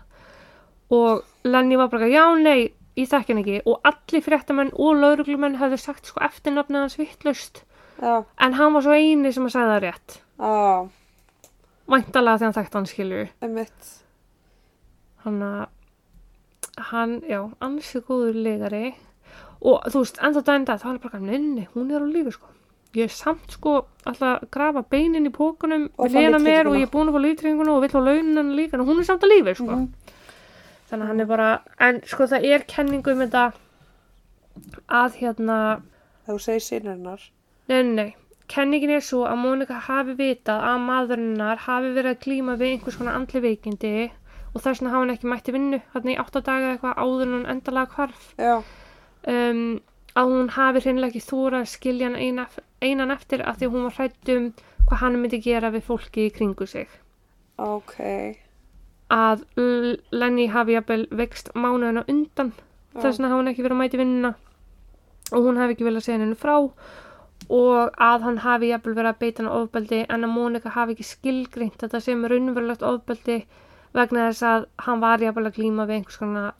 [0.93, 3.59] Og Lenny var bara, já nei, ég þekki hann ekki.
[3.65, 7.63] Og allir fréttamenn og lauruglumenn hefðu sagt sko eftirnafnið hans vittlust
[8.03, 10.19] já, en hann var svo eini sem að sagði það rétt.
[10.41, 10.51] Á,
[11.91, 13.93] væntalega þegar hann þekkti hann skilur emitt
[15.25, 15.67] hann að
[16.91, 18.95] hann, já, ansi góður legari
[19.61, 22.49] og þú veist, ennþá dag þá er hann bara, neini, hún er á lífi sko
[22.95, 27.15] ég er samt sko alltaf að grafa beinin í pókunum Og ég er búin að
[27.15, 29.89] fá lítringuna og vill á launin líka en hún er samt á lífi sko Mhm.
[30.91, 33.53] þannig að hann er bara, en sko það er kenningu um þetta
[34.91, 35.59] að hérna
[36.27, 37.21] þú segir sinnarinnar
[37.71, 38.15] Nei, nei.
[38.51, 42.97] Kenningin er svo að Mónika hafi vitað að maðurinnar hafi verið að klíma við einhvers
[42.99, 43.93] konar andli veikindi
[44.55, 47.33] og þess vegna hafa hann ekki mætti vinnu þarna í átta daga eitthvað áður en
[47.37, 48.35] hann endalega hvarf.
[48.39, 48.63] já,
[49.29, 49.81] Um,
[50.19, 52.47] að hún hafi hreinlega ekki þóra að skilja hann eina,
[52.83, 54.47] einan eftir af því að hún var hrætt um
[54.89, 56.89] hvað hann myndi gera við fólki í kringu sig.
[57.59, 57.97] ok,
[59.11, 59.41] Að
[60.15, 62.53] Lenny hafi jafnvel vext mánuðina undan
[62.95, 63.01] Já.
[63.03, 64.35] þess hafi hann ekki verið að mæti vinnuna
[65.33, 66.57] og hún hafi ekki viljað segja henni frá
[67.51, 71.07] og að hann hafi jafnvel verið að beita hann ofbeldi en að Mónika hafi ekki
[71.09, 73.41] skilgreint þetta sem raunverulegt ofbeldi
[73.95, 76.55] vegna þess að hann var jafnvel að glíma við einhvers konar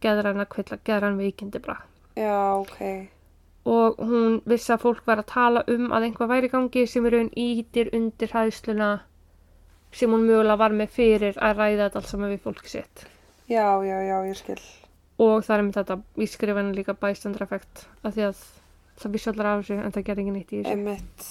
[0.00, 1.82] geðræna kvilla, geðræn veikindi bara
[2.16, 2.80] já, ok,
[3.66, 7.12] og hún vissi að fólk var að tala um að einhvað væri gangi sem í
[7.12, 8.90] raun ítir undir hæðsluna
[9.96, 13.06] sem hún mögulega var með fyrir að ræða þetta allt saman við fólki sitt.
[13.48, 14.60] Já, já, já, ég skil.
[15.18, 15.96] og það er með þetta,
[16.58, 18.40] henni líka bystander effect af því að
[19.00, 20.72] það vissi allar af þessu en það gerði ekki neitt í þessu.
[20.74, 21.28] Einmitt,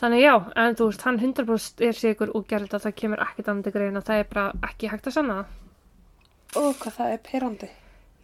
[0.00, 3.52] þannig já, en þú veist, hann 100% er sigur og gerði þetta, það kemur ekkert
[3.66, 5.54] til greina það er bara ekki hægt að sanna það.
[6.56, 7.70] Ó, hvað það er perandi.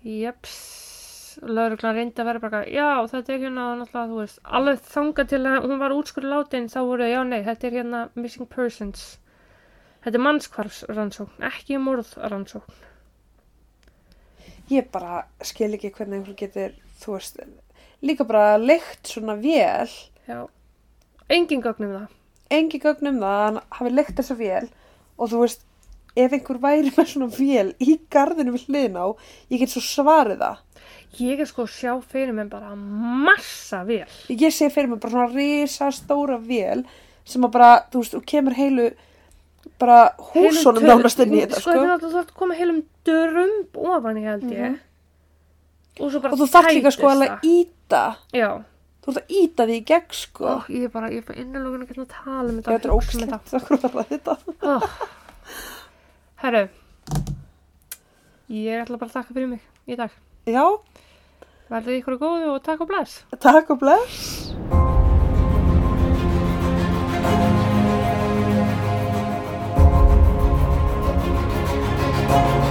[0.04, 0.56] Jeps,
[1.42, 5.40] lauruglan reyndi að vera bara, já, þetta er hérna náttúrulega, þú veist, alveg þangað til
[5.50, 9.04] að hún var útskur látin, þá voru, já, nei, þetta er hérna missing persons.
[10.04, 12.80] Þetta er mannskvarfsrannsókn, ekki morðrannsókn.
[14.72, 17.40] Ég bara skil ekki hvernig einhver getur, þú veist,
[18.04, 19.90] líka bara leikt svona vél,
[20.24, 20.38] Já,
[21.28, 22.08] engin gögn um það.
[22.54, 24.68] engi gögn um það að hann hafi leikt þessa vél
[25.18, 25.64] og þú veist,
[26.16, 29.06] ef einhver væri með svona vél í gardinu við hliðin á,
[29.52, 30.63] ég get svo svarið það.
[31.20, 34.06] Ég er sko að sjá fyrir mér bara massa vel.
[34.28, 36.84] Ég sé fyrir mig bara svona risa stóra vél
[37.24, 38.90] sem að bara, þú veist, og kemur heilu
[39.80, 40.00] bara
[40.32, 41.94] húsunum nánast inn í þetta, Sko, þetta er sko.
[41.94, 44.76] alltaf þú ert komið heilum drömb ofan í held ég.
[46.00, 48.02] Og svo bara Og þú þarf líka sko að íta.
[48.34, 48.50] Já.
[49.04, 50.44] þú ert að íta því í gegn, sko.
[50.44, 52.70] Ó, ég er bara, ég er bara innanlókin að geta að tala um þetta.
[52.72, 54.36] þetta er um óslæmt, það er þetta.
[54.64, 54.86] Oh.
[56.44, 56.62] Herru,
[58.52, 60.12] ég ætla bara að þakka fyrir mig í dag.
[60.44, 60.64] Já.
[61.72, 63.22] Verðið ykkur góðu og takk og bless.
[63.40, 64.20] Takk og bless.
[64.52, 64.74] Takk og
[72.52, 72.63] bless.